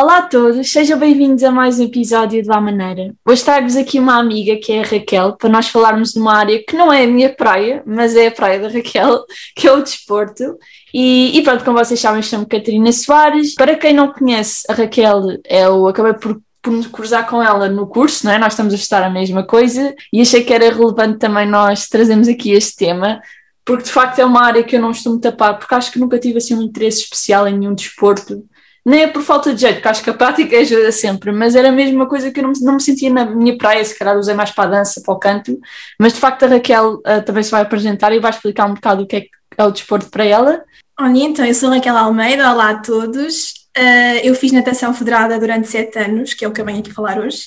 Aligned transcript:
Olá 0.00 0.16
a 0.16 0.22
todos, 0.22 0.72
sejam 0.72 0.98
bem-vindos 0.98 1.44
a 1.44 1.50
mais 1.50 1.78
um 1.78 1.84
episódio 1.84 2.42
de 2.42 2.50
A 2.50 2.58
Maneira. 2.58 3.14
Hoje 3.22 3.44
trago-vos 3.44 3.76
aqui 3.76 3.98
uma 3.98 4.18
amiga 4.18 4.56
que 4.56 4.72
é 4.72 4.80
a 4.80 4.82
Raquel, 4.82 5.36
para 5.36 5.50
nós 5.50 5.68
falarmos 5.68 6.12
de 6.12 6.18
uma 6.18 6.34
área 6.34 6.64
que 6.66 6.74
não 6.74 6.90
é 6.90 7.04
a 7.04 7.06
minha 7.06 7.28
praia, 7.28 7.82
mas 7.84 8.16
é 8.16 8.28
a 8.28 8.30
praia 8.30 8.58
da 8.58 8.68
Raquel, 8.68 9.22
que 9.54 9.68
é 9.68 9.72
o 9.72 9.82
desporto. 9.82 10.56
E, 10.94 11.36
e 11.38 11.42
pronto, 11.42 11.62
como 11.66 11.76
vocês 11.76 12.00
sabem, 12.00 12.22
chamo 12.22 12.48
Catarina 12.48 12.90
Soares. 12.92 13.54
Para 13.54 13.76
quem 13.76 13.92
não 13.92 14.10
conhece, 14.10 14.64
a 14.70 14.72
Raquel, 14.72 15.38
eu 15.44 15.86
acabei 15.86 16.14
por 16.14 16.40
por 16.62 16.72
nos 16.72 16.86
cruzar 16.86 17.26
com 17.26 17.42
ela 17.42 17.68
no 17.68 17.86
curso, 17.86 18.24
não 18.26 18.32
é? 18.32 18.38
Nós 18.38 18.52
estamos 18.54 18.72
a 18.72 18.76
estudar 18.76 19.02
a 19.02 19.10
mesma 19.10 19.46
coisa 19.46 19.94
e 20.10 20.20
achei 20.20 20.44
que 20.44 20.52
era 20.52 20.70
relevante 20.70 21.18
também 21.18 21.46
nós 21.46 21.88
trazermos 21.88 22.28
aqui 22.28 22.52
este 22.52 22.76
tema, 22.76 23.20
porque 23.64 23.84
de 23.84 23.90
facto 23.90 24.18
é 24.18 24.24
uma 24.26 24.44
área 24.44 24.62
que 24.62 24.76
eu 24.76 24.80
não 24.80 24.90
estou 24.90 25.12
muito 25.12 25.22
tapar, 25.22 25.58
porque 25.58 25.74
acho 25.74 25.90
que 25.90 25.98
nunca 25.98 26.18
tive 26.18 26.36
assim 26.36 26.54
um 26.54 26.62
interesse 26.62 27.00
especial 27.00 27.48
em 27.48 27.58
nenhum 27.58 27.74
desporto 27.74 28.44
nem 28.84 29.02
é 29.02 29.06
por 29.08 29.22
falta 29.22 29.54
de 29.54 29.60
jeito, 29.60 29.76
porque 29.76 29.88
acho 29.88 30.02
que 30.02 30.10
a 30.10 30.14
prática 30.14 30.58
ajuda 30.58 30.90
sempre, 30.90 31.32
mas 31.32 31.54
era 31.54 31.70
mesmo 31.70 31.96
uma 31.96 32.08
coisa 32.08 32.30
que 32.30 32.40
eu 32.40 32.44
não, 32.44 32.52
não 32.62 32.74
me 32.74 32.82
sentia 32.82 33.10
na 33.10 33.24
minha 33.24 33.56
praia, 33.56 33.84
se 33.84 33.98
calhar 33.98 34.16
usei 34.16 34.34
mais 34.34 34.50
para 34.50 34.64
a 34.64 34.78
dança, 34.78 35.02
para 35.04 35.14
o 35.14 35.18
canto, 35.18 35.58
mas 35.98 36.12
de 36.12 36.20
facto 36.20 36.44
a 36.44 36.48
Raquel 36.48 36.94
uh, 36.94 37.22
também 37.24 37.42
se 37.42 37.50
vai 37.50 37.62
apresentar 37.62 38.12
e 38.12 38.20
vai 38.20 38.30
explicar 38.30 38.66
um 38.66 38.74
bocado 38.74 39.02
o 39.02 39.06
que 39.06 39.16
é, 39.16 39.20
que 39.20 39.30
é 39.56 39.64
o 39.64 39.70
desporto 39.70 40.10
para 40.10 40.24
ela. 40.24 40.64
Olha, 40.98 41.18
então, 41.18 41.44
eu 41.44 41.54
sou 41.54 41.70
Raquel 41.70 41.96
Almeida, 41.96 42.50
olá 42.52 42.70
a 42.70 42.78
todos. 42.78 43.54
Uh, 43.76 44.20
eu 44.22 44.34
fiz 44.34 44.52
natação 44.52 44.92
federada 44.92 45.38
durante 45.38 45.68
sete 45.68 45.98
anos, 45.98 46.34
que 46.34 46.44
é 46.44 46.48
o 46.48 46.52
que 46.52 46.60
eu 46.60 46.64
venho 46.64 46.80
aqui 46.80 46.92
falar 46.92 47.18
hoje. 47.18 47.46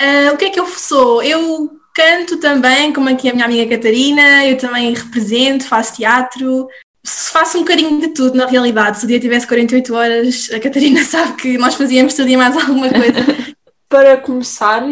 Uh, 0.00 0.34
o 0.34 0.36
que 0.36 0.46
é 0.46 0.50
que 0.50 0.60
eu 0.60 0.66
sou? 0.66 1.22
Eu 1.22 1.70
canto 1.94 2.36
também, 2.38 2.92
como 2.92 3.08
aqui 3.08 3.30
a 3.30 3.32
minha 3.32 3.46
amiga 3.46 3.76
Catarina, 3.76 4.44
eu 4.44 4.58
também 4.58 4.94
represento, 4.94 5.66
faço 5.66 5.96
teatro, 5.96 6.68
faço 7.06 7.58
um 7.58 7.60
bocadinho 7.60 8.00
de 8.00 8.08
tudo 8.08 8.36
na 8.36 8.46
realidade. 8.46 8.98
Se 8.98 9.04
o 9.04 9.08
dia 9.08 9.20
tivesse 9.20 9.46
48 9.46 9.94
horas, 9.94 10.50
a 10.52 10.60
Catarina 10.60 11.02
sabe 11.04 11.34
que 11.36 11.58
nós 11.58 11.74
fazíamos 11.74 12.14
tudo 12.14 12.28
e 12.28 12.36
mais 12.36 12.56
alguma 12.56 12.88
coisa. 12.88 13.54
Para 13.88 14.16
começar, 14.16 14.82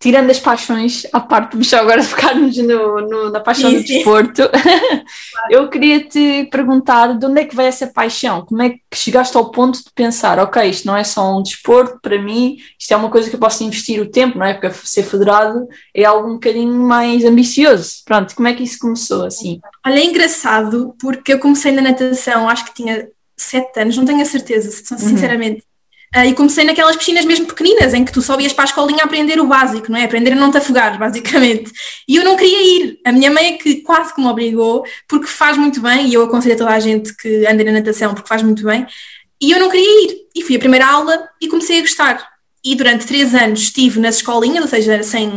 tirando 0.00 0.30
as 0.30 0.40
paixões 0.40 1.06
à 1.12 1.20
parte, 1.20 1.52
vamos 1.52 1.72
agora 1.74 2.02
focar-nos 2.02 2.56
no, 2.56 3.00
no, 3.02 3.30
na 3.30 3.38
paixão 3.38 3.70
do 3.70 3.84
desporto, 3.84 4.48
claro. 4.48 5.04
eu 5.50 5.68
queria 5.68 6.02
te 6.02 6.48
perguntar 6.50 7.18
de 7.18 7.26
onde 7.26 7.42
é 7.42 7.44
que 7.44 7.54
veio 7.54 7.68
essa 7.68 7.86
paixão? 7.86 8.44
Como 8.46 8.62
é 8.62 8.70
que 8.70 8.80
chegaste 8.94 9.36
ao 9.36 9.50
ponto 9.50 9.78
de 9.78 9.92
pensar, 9.94 10.38
ok, 10.38 10.68
isto 10.68 10.86
não 10.86 10.96
é 10.96 11.04
só 11.04 11.36
um 11.36 11.42
desporto, 11.42 12.00
para 12.00 12.20
mim, 12.20 12.56
isto 12.78 12.92
é 12.92 12.96
uma 12.96 13.10
coisa 13.10 13.28
que 13.28 13.36
eu 13.36 13.40
posso 13.40 13.62
investir 13.62 14.00
o 14.00 14.10
tempo, 14.10 14.38
não 14.38 14.46
é? 14.46 14.54
Porque 14.54 14.74
ser 14.84 15.02
federado 15.02 15.68
é 15.94 16.04
algo 16.04 16.30
um 16.30 16.34
bocadinho 16.34 16.72
mais 16.72 17.22
ambicioso. 17.24 18.02
Pronto, 18.06 18.34
como 18.34 18.48
é 18.48 18.54
que 18.54 18.62
isso 18.62 18.78
começou 18.78 19.26
assim? 19.26 19.60
Olha, 19.86 20.00
é 20.00 20.04
engraçado, 20.04 20.94
porque 20.98 21.34
eu 21.34 21.38
comecei 21.38 21.72
na 21.72 21.82
natação, 21.82 22.48
acho 22.48 22.64
que 22.64 22.74
tinha 22.74 23.06
sete 23.36 23.80
anos, 23.80 23.96
não 23.96 24.06
tenho 24.06 24.22
a 24.22 24.24
certeza, 24.24 24.68
uhum. 24.92 24.98
sinceramente. 24.98 25.56
Uhum. 25.56 25.69
Uh, 26.14 26.26
e 26.26 26.34
comecei 26.34 26.64
naquelas 26.64 26.96
piscinas 26.96 27.24
mesmo 27.24 27.46
pequeninas, 27.46 27.94
em 27.94 28.04
que 28.04 28.10
tu 28.10 28.20
só 28.20 28.38
ias 28.40 28.52
para 28.52 28.64
a 28.64 28.66
escolinha 28.66 29.04
aprender 29.04 29.40
o 29.40 29.46
básico, 29.46 29.92
não 29.92 29.98
é? 29.98 30.04
Aprender 30.04 30.32
a 30.32 30.36
não 30.36 30.50
te 30.50 30.58
afogar, 30.58 30.98
basicamente. 30.98 31.70
E 32.08 32.16
eu 32.16 32.24
não 32.24 32.36
queria 32.36 32.62
ir. 32.62 32.98
A 33.06 33.12
minha 33.12 33.30
mãe 33.30 33.54
é 33.54 33.56
que 33.56 33.76
quase 33.82 34.12
que 34.12 34.20
me 34.20 34.26
obrigou, 34.26 34.84
porque 35.06 35.28
faz 35.28 35.56
muito 35.56 35.80
bem, 35.80 36.08
e 36.08 36.14
eu 36.14 36.24
aconselho 36.24 36.56
a 36.56 36.58
toda 36.58 36.70
a 36.70 36.80
gente 36.80 37.14
que 37.16 37.46
ande 37.46 37.62
na 37.62 37.72
natação, 37.72 38.12
porque 38.12 38.28
faz 38.28 38.42
muito 38.42 38.64
bem. 38.64 38.86
E 39.40 39.52
eu 39.52 39.60
não 39.60 39.70
queria 39.70 40.04
ir. 40.04 40.16
E 40.34 40.42
fui 40.42 40.56
à 40.56 40.58
primeira 40.58 40.86
aula 40.86 41.28
e 41.40 41.46
comecei 41.46 41.78
a 41.78 41.82
gostar. 41.82 42.28
E 42.64 42.74
durante 42.74 43.06
três 43.06 43.32
anos 43.32 43.60
estive 43.62 44.00
nas 44.00 44.16
escolinhas, 44.16 44.64
ou 44.64 44.68
seja, 44.68 45.02
sem 45.04 45.28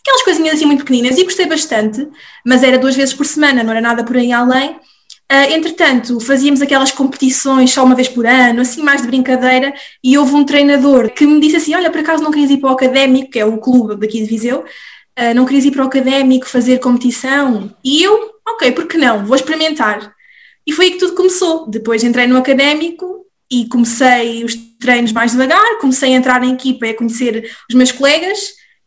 aquelas 0.00 0.22
coisinhas 0.24 0.54
assim 0.54 0.66
muito 0.66 0.84
pequeninas, 0.84 1.16
e 1.16 1.24
gostei 1.24 1.46
bastante, 1.46 2.06
mas 2.44 2.62
era 2.62 2.78
duas 2.78 2.94
vezes 2.94 3.14
por 3.14 3.24
semana, 3.24 3.62
não 3.62 3.70
era 3.70 3.80
nada 3.80 4.04
por 4.04 4.16
aí 4.16 4.30
além. 4.30 4.78
Uh, 5.32 5.50
entretanto, 5.50 6.20
fazíamos 6.20 6.60
aquelas 6.60 6.92
competições 6.92 7.70
só 7.70 7.82
uma 7.82 7.94
vez 7.94 8.06
por 8.06 8.26
ano, 8.26 8.60
assim 8.60 8.82
mais 8.82 9.00
de 9.00 9.06
brincadeira, 9.06 9.72
e 10.04 10.18
houve 10.18 10.34
um 10.34 10.44
treinador 10.44 11.08
que 11.08 11.24
me 11.26 11.40
disse 11.40 11.56
assim: 11.56 11.74
Olha, 11.74 11.90
por 11.90 12.00
acaso 12.00 12.22
não 12.22 12.30
querias 12.30 12.50
ir 12.50 12.58
para 12.58 12.68
o 12.68 12.74
académico, 12.74 13.30
que 13.30 13.38
é 13.38 13.46
o 13.46 13.56
clube 13.56 13.96
daqui 13.96 14.20
de 14.20 14.28
Viseu, 14.28 14.58
uh, 14.60 15.34
não 15.34 15.46
querias 15.46 15.64
ir 15.64 15.70
para 15.70 15.84
o 15.84 15.86
académico 15.86 16.46
fazer 16.46 16.80
competição? 16.80 17.74
E 17.82 18.02
eu, 18.02 18.30
ok, 18.46 18.72
por 18.72 18.86
que 18.86 18.98
não? 18.98 19.24
Vou 19.24 19.34
experimentar. 19.34 20.14
E 20.66 20.72
foi 20.72 20.86
aí 20.86 20.90
que 20.90 20.98
tudo 20.98 21.14
começou. 21.14 21.66
Depois 21.66 22.04
entrei 22.04 22.26
no 22.26 22.36
académico 22.36 23.24
e 23.50 23.66
comecei 23.68 24.44
os 24.44 24.54
treinos 24.78 25.12
mais 25.12 25.32
devagar, 25.32 25.78
comecei 25.80 26.12
a 26.12 26.16
entrar 26.16 26.44
em 26.44 26.52
equipa 26.52 26.86
e 26.86 26.90
a 26.90 26.94
conhecer 26.94 27.50
os 27.70 27.74
meus 27.74 27.90
colegas, 27.90 28.38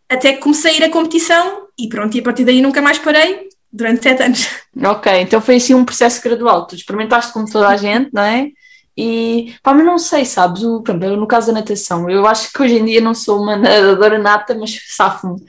até 0.07 0.33
que 0.33 0.41
comecei 0.41 0.73
a 0.73 0.77
ir 0.77 0.83
à 0.83 0.89
competição 0.89 1.65
e 1.77 1.89
pronto, 1.89 2.15
e 2.15 2.19
a 2.19 2.23
partir 2.23 2.45
daí 2.45 2.61
nunca 2.61 2.83
mais 2.83 2.99
parei 2.99 3.44
durante 3.75 4.03
sete 4.03 4.23
anos. 4.23 4.47
Ok, 4.83 5.11
então 5.21 5.41
foi 5.41 5.57
assim 5.57 5.73
um 5.73 5.85
processo 5.85 6.21
gradual. 6.23 6.65
Tu 6.65 6.75
experimentaste 6.75 7.33
como 7.33 7.49
toda 7.49 7.67
a 7.67 7.77
gente, 7.77 8.09
não 8.13 8.23
é? 8.23 8.49
E 8.97 9.53
pá, 9.61 9.73
mas 9.73 9.85
não 9.85 9.97
sei, 9.97 10.23
sabes? 10.23 10.63
O, 10.63 10.81
no 11.17 11.27
caso 11.27 11.47
da 11.47 11.53
natação, 11.53 12.09
eu 12.09 12.25
acho 12.25 12.51
que 12.53 12.61
hoje 12.61 12.75
em 12.75 12.85
dia 12.85 13.01
não 13.01 13.13
sou 13.13 13.41
uma 13.41 13.55
nadadora 13.57 14.17
nata, 14.17 14.55
mas 14.55 14.79
safo-me. 14.87 15.41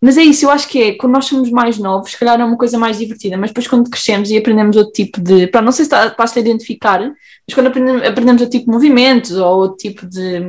Mas 0.00 0.16
é 0.18 0.22
isso, 0.22 0.44
eu 0.44 0.50
acho 0.50 0.68
que 0.68 0.82
é, 0.82 0.94
quando 0.96 1.12
nós 1.14 1.26
somos 1.26 1.50
mais 1.50 1.78
novos, 1.78 2.10
se 2.10 2.18
calhar 2.18 2.38
é 2.38 2.44
uma 2.44 2.58
coisa 2.58 2.78
mais 2.78 2.98
divertida, 2.98 3.36
mas 3.36 3.50
depois 3.50 3.66
quando 3.66 3.88
crescemos 3.88 4.30
e 4.30 4.36
aprendemos 4.36 4.76
outro 4.76 4.92
tipo 4.92 5.20
de. 5.20 5.46
Pá, 5.46 5.60
não 5.62 5.72
sei 5.72 5.84
se 5.84 5.94
estás 5.94 6.36
a 6.36 6.40
identificar, 6.40 7.00
mas 7.00 7.54
quando 7.54 7.66
aprendemos, 7.68 8.02
aprendemos 8.02 8.42
outro 8.42 8.58
tipo 8.58 8.66
de 8.66 8.72
movimentos 8.72 9.32
ou 9.32 9.58
outro 9.60 9.76
tipo 9.76 10.06
de. 10.06 10.40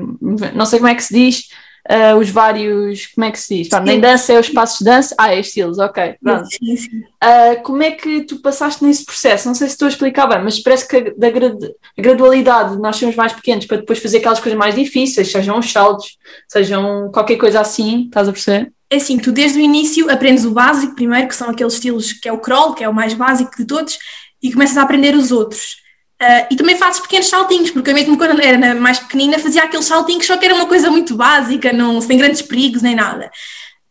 Não 0.53 0.65
sei 0.65 0.79
como 0.79 0.89
é 0.89 0.95
que 0.95 1.03
se 1.03 1.13
diz, 1.13 1.49
uh, 1.89 2.17
os 2.17 2.29
vários, 2.29 3.07
como 3.07 3.25
é 3.25 3.31
que 3.31 3.39
se 3.39 3.55
diz? 3.55 3.69
Pronto, 3.69 3.85
nem 3.85 3.99
dança 3.99 4.33
é 4.33 4.39
os 4.39 4.49
passos 4.49 4.79
de 4.79 4.85
dança, 4.85 5.15
ah, 5.17 5.33
é 5.33 5.39
estilos, 5.39 5.77
ok, 5.77 6.15
pronto. 6.21 6.47
Sim, 6.49 6.75
sim. 6.75 6.99
Uh, 6.99 7.61
como 7.63 7.83
é 7.83 7.91
que 7.91 8.21
tu 8.21 8.41
passaste 8.41 8.83
nesse 8.83 9.05
processo? 9.05 9.47
Não 9.47 9.55
sei 9.55 9.67
se 9.67 9.73
estou 9.73 9.85
a 9.85 9.89
explicar 9.89 10.27
bem, 10.27 10.43
mas 10.43 10.59
parece 10.59 10.87
que 10.87 11.11
da 11.17 11.27
a 11.27 12.01
gradualidade 12.01 12.75
de 12.75 12.81
nós 12.81 12.95
sermos 12.95 13.15
mais 13.15 13.33
pequenos 13.33 13.65
para 13.65 13.77
depois 13.77 13.99
fazer 13.99 14.17
aquelas 14.17 14.39
coisas 14.39 14.57
mais 14.57 14.75
difíceis, 14.75 15.31
sejam 15.31 15.59
os 15.59 15.71
saltos, 15.71 16.17
sejam 16.47 17.09
qualquer 17.11 17.37
coisa 17.37 17.61
assim, 17.61 18.05
estás 18.05 18.27
a 18.27 18.31
perceber? 18.31 18.71
É 18.89 18.97
assim, 18.97 19.17
tu 19.17 19.31
desde 19.31 19.57
o 19.57 19.61
início 19.61 20.09
aprendes 20.11 20.45
o 20.45 20.51
básico 20.51 20.95
primeiro, 20.95 21.27
que 21.27 21.35
são 21.35 21.49
aqueles 21.49 21.73
estilos 21.73 22.13
que 22.13 22.29
é 22.29 22.31
o 22.31 22.39
crawl, 22.39 22.73
que 22.73 22.83
é 22.83 22.89
o 22.89 22.93
mais 22.93 23.13
básico 23.13 23.55
de 23.57 23.65
todos, 23.65 23.97
e 24.41 24.51
começas 24.51 24.77
a 24.77 24.83
aprender 24.83 25.15
os 25.15 25.31
outros. 25.31 25.84
Uh, 26.21 26.47
e 26.49 26.55
também 26.55 26.77
fazes 26.77 27.01
pequenos 27.01 27.27
saltinhos, 27.27 27.71
porque 27.71 27.89
eu 27.89 27.93
mesmo 27.93 28.17
quando 28.17 28.41
era 28.41 28.73
mais 28.73 28.99
pequenina 28.99 29.37
fazia 29.37 29.63
aqueles 29.63 29.85
saltinhos, 29.85 30.25
só 30.25 30.37
que 30.37 30.45
era 30.45 30.55
uma 30.55 30.65
coisa 30.65 30.89
muito 30.89 31.13
básica, 31.15 31.73
não, 31.73 31.99
sem 31.99 32.17
grandes 32.17 32.41
perigos 32.41 32.81
nem 32.81 32.95
nada. 32.95 33.29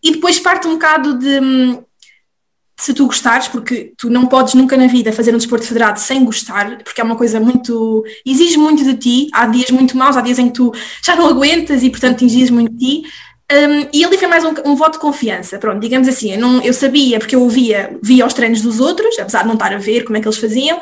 E 0.02 0.12
depois 0.12 0.38
parte 0.38 0.66
um 0.66 0.72
bocado 0.72 1.18
de, 1.18 1.40
hum, 1.40 1.84
se 2.76 2.92
tu 2.92 3.06
gostares, 3.06 3.48
porque 3.48 3.92
tu 3.96 4.10
não 4.10 4.26
podes 4.26 4.54
nunca 4.54 4.76
na 4.76 4.86
vida 4.86 5.12
fazer 5.12 5.34
um 5.34 5.38
desporto 5.38 5.66
federado 5.66 6.00
sem 6.00 6.24
gostar, 6.24 6.78
porque 6.82 7.00
é 7.00 7.04
uma 7.04 7.16
coisa 7.16 7.38
muito. 7.38 8.04
exige 8.26 8.56
muito 8.56 8.82
de 8.84 8.94
ti. 8.94 9.28
Há 9.32 9.46
dias 9.46 9.70
muito 9.70 9.96
maus, 9.96 10.16
há 10.16 10.20
dias 10.20 10.38
em 10.38 10.48
que 10.48 10.54
tu 10.54 10.72
já 11.02 11.14
não 11.14 11.26
aguentas 11.26 11.82
e, 11.82 11.90
portanto, 11.90 12.24
exige 12.24 12.52
muito 12.52 12.72
de 12.72 12.78
ti. 12.78 13.08
Um, 13.52 13.88
e 13.92 14.04
ali 14.04 14.16
foi 14.16 14.26
mais 14.26 14.42
um, 14.44 14.54
um, 14.64 14.74
voto 14.74 14.94
de 14.94 15.00
confiança, 15.00 15.58
pronto, 15.58 15.78
digamos 15.78 16.08
assim, 16.08 16.32
eu, 16.32 16.40
não, 16.40 16.62
eu 16.62 16.72
sabia, 16.72 17.18
porque 17.18 17.36
eu 17.36 17.42
ouvia, 17.42 17.94
via 18.02 18.24
os 18.24 18.32
treinos 18.32 18.62
dos 18.62 18.80
outros, 18.80 19.18
apesar 19.18 19.42
de 19.42 19.48
não 19.48 19.52
estar 19.54 19.70
a 19.70 19.76
ver 19.76 20.02
como 20.02 20.16
é 20.16 20.20
que 20.20 20.26
eles 20.26 20.38
faziam, 20.38 20.80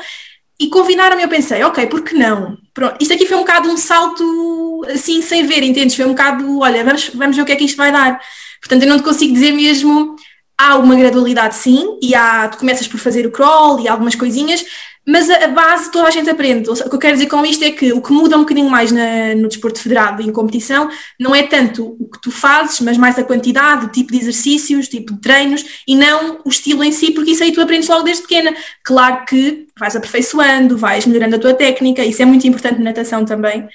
e 0.58 0.68
convidaram-me, 0.68 1.22
eu 1.22 1.28
pensei, 1.28 1.62
ok, 1.62 1.86
por 1.86 2.02
que 2.02 2.14
não? 2.14 2.56
Pronto, 2.72 2.96
isto 3.00 3.12
aqui 3.14 3.26
foi 3.26 3.36
um 3.36 3.40
bocado 3.40 3.68
um 3.68 3.76
salto 3.76 4.84
assim, 4.88 5.20
sem 5.22 5.46
ver, 5.46 5.62
entendes? 5.62 5.96
Foi 5.96 6.04
um 6.04 6.10
bocado, 6.10 6.60
olha, 6.60 6.84
vamos, 6.84 7.08
vamos 7.14 7.36
ver 7.36 7.42
o 7.42 7.46
que 7.46 7.52
é 7.52 7.56
que 7.56 7.64
isto 7.64 7.76
vai 7.76 7.92
dar. 7.92 8.20
Portanto, 8.60 8.82
eu 8.82 8.88
não 8.88 8.96
te 8.96 9.02
consigo 9.02 9.32
dizer 9.32 9.52
mesmo, 9.52 10.16
há 10.62 10.76
uma 10.76 10.94
gradualidade 10.94 11.56
sim, 11.56 11.98
e 12.00 12.14
há, 12.14 12.48
tu 12.48 12.58
começas 12.58 12.86
por 12.86 12.98
fazer 12.98 13.26
o 13.26 13.32
crawl 13.32 13.80
e 13.80 13.88
algumas 13.88 14.14
coisinhas, 14.14 14.64
mas 15.04 15.28
a, 15.28 15.46
a, 15.46 15.48
base 15.48 15.90
toda 15.90 16.06
a 16.06 16.10
gente 16.10 16.30
aprende. 16.30 16.70
O 16.70 16.74
que 16.74 16.94
eu 16.94 16.98
quero 16.98 17.14
dizer 17.14 17.26
com 17.26 17.44
isto 17.44 17.64
é 17.64 17.72
que 17.72 17.92
o 17.92 18.00
que 18.00 18.12
muda 18.12 18.36
um 18.36 18.42
bocadinho 18.42 18.70
mais 18.70 18.92
na, 18.92 19.34
no 19.34 19.48
desporto 19.48 19.80
federado 19.80 20.22
e 20.22 20.26
em 20.26 20.32
competição 20.32 20.88
não 21.18 21.34
é 21.34 21.42
tanto 21.42 21.96
o 21.98 22.08
que 22.08 22.20
tu 22.20 22.30
fazes, 22.30 22.78
mas 22.80 22.96
mais 22.96 23.18
a 23.18 23.24
quantidade, 23.24 23.86
o 23.86 23.88
tipo 23.88 24.12
de 24.12 24.18
exercícios, 24.18 24.86
o 24.86 24.90
tipo 24.90 25.14
de 25.14 25.20
treinos 25.20 25.64
e 25.88 25.96
não 25.96 26.40
o 26.44 26.48
estilo 26.48 26.84
em 26.84 26.92
si, 26.92 27.10
porque 27.10 27.32
isso 27.32 27.42
aí 27.42 27.50
tu 27.50 27.60
aprendes 27.60 27.88
logo 27.88 28.04
desde 28.04 28.22
pequena. 28.22 28.54
Claro 28.84 29.24
que 29.24 29.66
vais 29.76 29.96
aperfeiçoando, 29.96 30.78
vais 30.78 31.04
melhorando 31.04 31.34
a 31.34 31.38
tua 31.40 31.54
técnica, 31.54 32.04
isso 32.04 32.22
é 32.22 32.24
muito 32.24 32.46
importante 32.46 32.78
na 32.78 32.84
natação 32.84 33.24
também, 33.24 33.66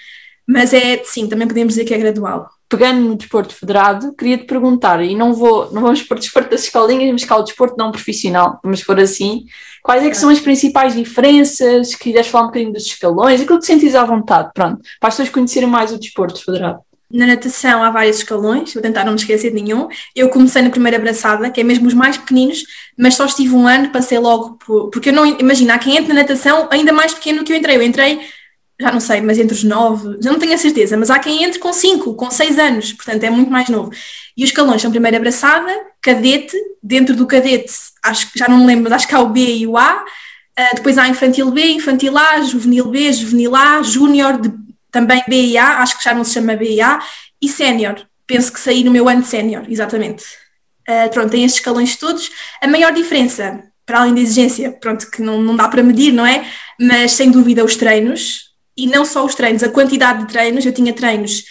mas 0.47 0.73
é, 0.73 1.01
sim, 1.03 1.27
também 1.27 1.47
podemos 1.47 1.73
dizer 1.73 1.83
que 1.85 1.93
é 1.93 1.97
gradual 1.97 2.56
pegando 2.69 3.01
no 3.01 3.15
desporto 3.15 3.53
federado, 3.53 4.13
queria 4.13 4.37
te 4.37 4.45
perguntar, 4.45 5.01
e 5.01 5.15
não 5.15 5.33
vou, 5.33 5.71
não 5.71 5.81
vamos 5.81 6.03
por 6.03 6.19
desporto 6.19 6.49
das 6.49 6.63
escolinhas, 6.63 7.11
mas 7.11 7.23
cá 7.23 7.37
o 7.37 7.43
desporto 7.43 7.75
não 7.77 7.91
profissional, 7.91 8.59
vamos 8.63 8.83
por 8.83 8.99
assim, 8.99 9.45
quais 9.81 10.03
é 10.03 10.09
que 10.09 10.17
são 10.17 10.29
as 10.29 10.39
principais 10.39 10.93
diferenças, 10.93 11.95
que 11.95 12.05
quiseres 12.05 12.27
falar 12.27 12.45
um 12.45 12.47
bocadinho 12.47 12.73
dos 12.73 12.85
escalões, 12.85 13.41
aquilo 13.41 13.59
que 13.59 13.65
sentes 13.65 13.95
à 13.95 14.03
vontade, 14.03 14.51
pronto, 14.53 14.81
para 14.99 15.09
as 15.09 15.15
pessoas 15.15 15.29
conhecerem 15.29 15.69
mais 15.69 15.93
o 15.93 15.99
desporto 15.99 16.43
federado. 16.43 16.79
Na 17.09 17.25
natação 17.25 17.81
há 17.81 17.89
vários 17.89 18.17
escalões, 18.17 18.73
vou 18.73 18.83
tentar 18.83 19.05
não 19.05 19.13
me 19.13 19.17
esquecer 19.17 19.53
de 19.53 19.61
nenhum. 19.61 19.87
Eu 20.13 20.27
comecei 20.27 20.61
na 20.61 20.69
primeira 20.69 20.97
abraçada, 20.97 21.49
que 21.49 21.61
é 21.61 21.63
mesmo 21.63 21.87
os 21.87 21.93
mais 21.93 22.17
pequeninos, 22.17 22.63
mas 22.97 23.15
só 23.15 23.25
estive 23.25 23.55
um 23.55 23.65
ano, 23.65 23.93
passei 23.93 24.19
logo, 24.19 24.57
por, 24.57 24.89
porque 24.89 25.07
eu 25.07 25.13
não, 25.13 25.25
imagina, 25.25 25.79
quem 25.79 25.95
entra 25.95 26.13
na 26.13 26.19
natação 26.19 26.67
ainda 26.69 26.91
mais 26.91 27.13
pequeno 27.13 27.39
do 27.39 27.45
que 27.45 27.53
eu 27.53 27.57
entrei. 27.57 27.77
Eu 27.77 27.81
entrei 27.81 28.19
já 28.79 28.91
não 28.91 28.99
sei, 28.99 29.21
mas 29.21 29.39
entre 29.39 29.55
os 29.55 29.63
nove, 29.63 30.17
já 30.21 30.31
não 30.31 30.39
tenho 30.39 30.53
a 30.53 30.57
certeza, 30.57 30.95
mas 30.95 31.09
há 31.09 31.17
quem 31.17 31.43
entre 31.43 31.57
com 31.57 31.73
cinco, 31.73 32.13
com 32.13 32.29
seis 32.29 32.59
anos, 32.59 32.93
portanto 32.93 33.23
é 33.23 33.29
muito 33.29 33.51
mais 33.51 33.69
novo. 33.69 33.91
E 34.35 34.43
os 34.43 34.49
escalões 34.51 34.81
são 34.81 34.91
primeira 34.91 35.17
abraçada, 35.17 35.71
cadete, 36.01 36.55
dentro 36.81 37.15
do 37.15 37.25
cadete, 37.25 37.73
acho 38.03 38.31
que 38.31 38.37
já 38.37 38.47
não 38.47 38.59
me 38.59 38.67
lembro, 38.67 38.93
acho 38.93 39.07
que 39.07 39.15
há 39.15 39.19
o 39.19 39.29
B 39.29 39.41
e 39.41 39.67
o 39.67 39.77
A, 39.77 40.03
uh, 40.03 40.75
depois 40.75 40.97
há 40.97 41.07
infantil 41.07 41.49
B, 41.49 41.65
infantil 41.71 42.15
A, 42.17 42.41
juvenil 42.41 42.89
B, 42.89 43.11
juvenil 43.11 43.55
A, 43.55 43.81
júnior, 43.81 44.39
também 44.91 45.23
BIA, 45.27 45.79
acho 45.79 45.97
que 45.97 46.03
já 46.03 46.13
não 46.13 46.23
se 46.23 46.33
chama 46.33 46.55
BIA, 46.55 46.99
e 47.41 47.47
sénior. 47.47 48.05
Penso 48.25 48.51
que 48.51 48.59
saí 48.59 48.83
no 48.83 48.91
meu 48.91 49.07
ano 49.07 49.23
sénior, 49.23 49.65
exatamente. 49.69 50.23
Uh, 50.87 51.09
pronto, 51.11 51.31
tem 51.31 51.43
estes 51.43 51.59
escalões 51.59 51.95
todos. 51.95 52.29
A 52.61 52.67
maior 52.67 52.93
diferença, 52.93 53.63
para 53.85 53.99
além 53.99 54.13
da 54.13 54.21
exigência, 54.21 54.71
pronto, 54.71 55.09
que 55.09 55.21
não, 55.21 55.41
não 55.41 55.55
dá 55.55 55.67
para 55.67 55.83
medir, 55.83 56.11
não 56.11 56.25
é? 56.25 56.45
Mas 56.79 57.13
sem 57.13 57.31
dúvida 57.31 57.63
os 57.63 57.75
treinos, 57.75 58.46
e 58.77 58.85
não 58.87 59.03
só 59.03 59.25
os 59.25 59.35
treinos, 59.35 59.63
a 59.63 59.69
quantidade 59.69 60.19
de 60.19 60.27
treinos. 60.27 60.65
Eu 60.65 60.73
tinha 60.73 60.93
treinos 60.93 61.43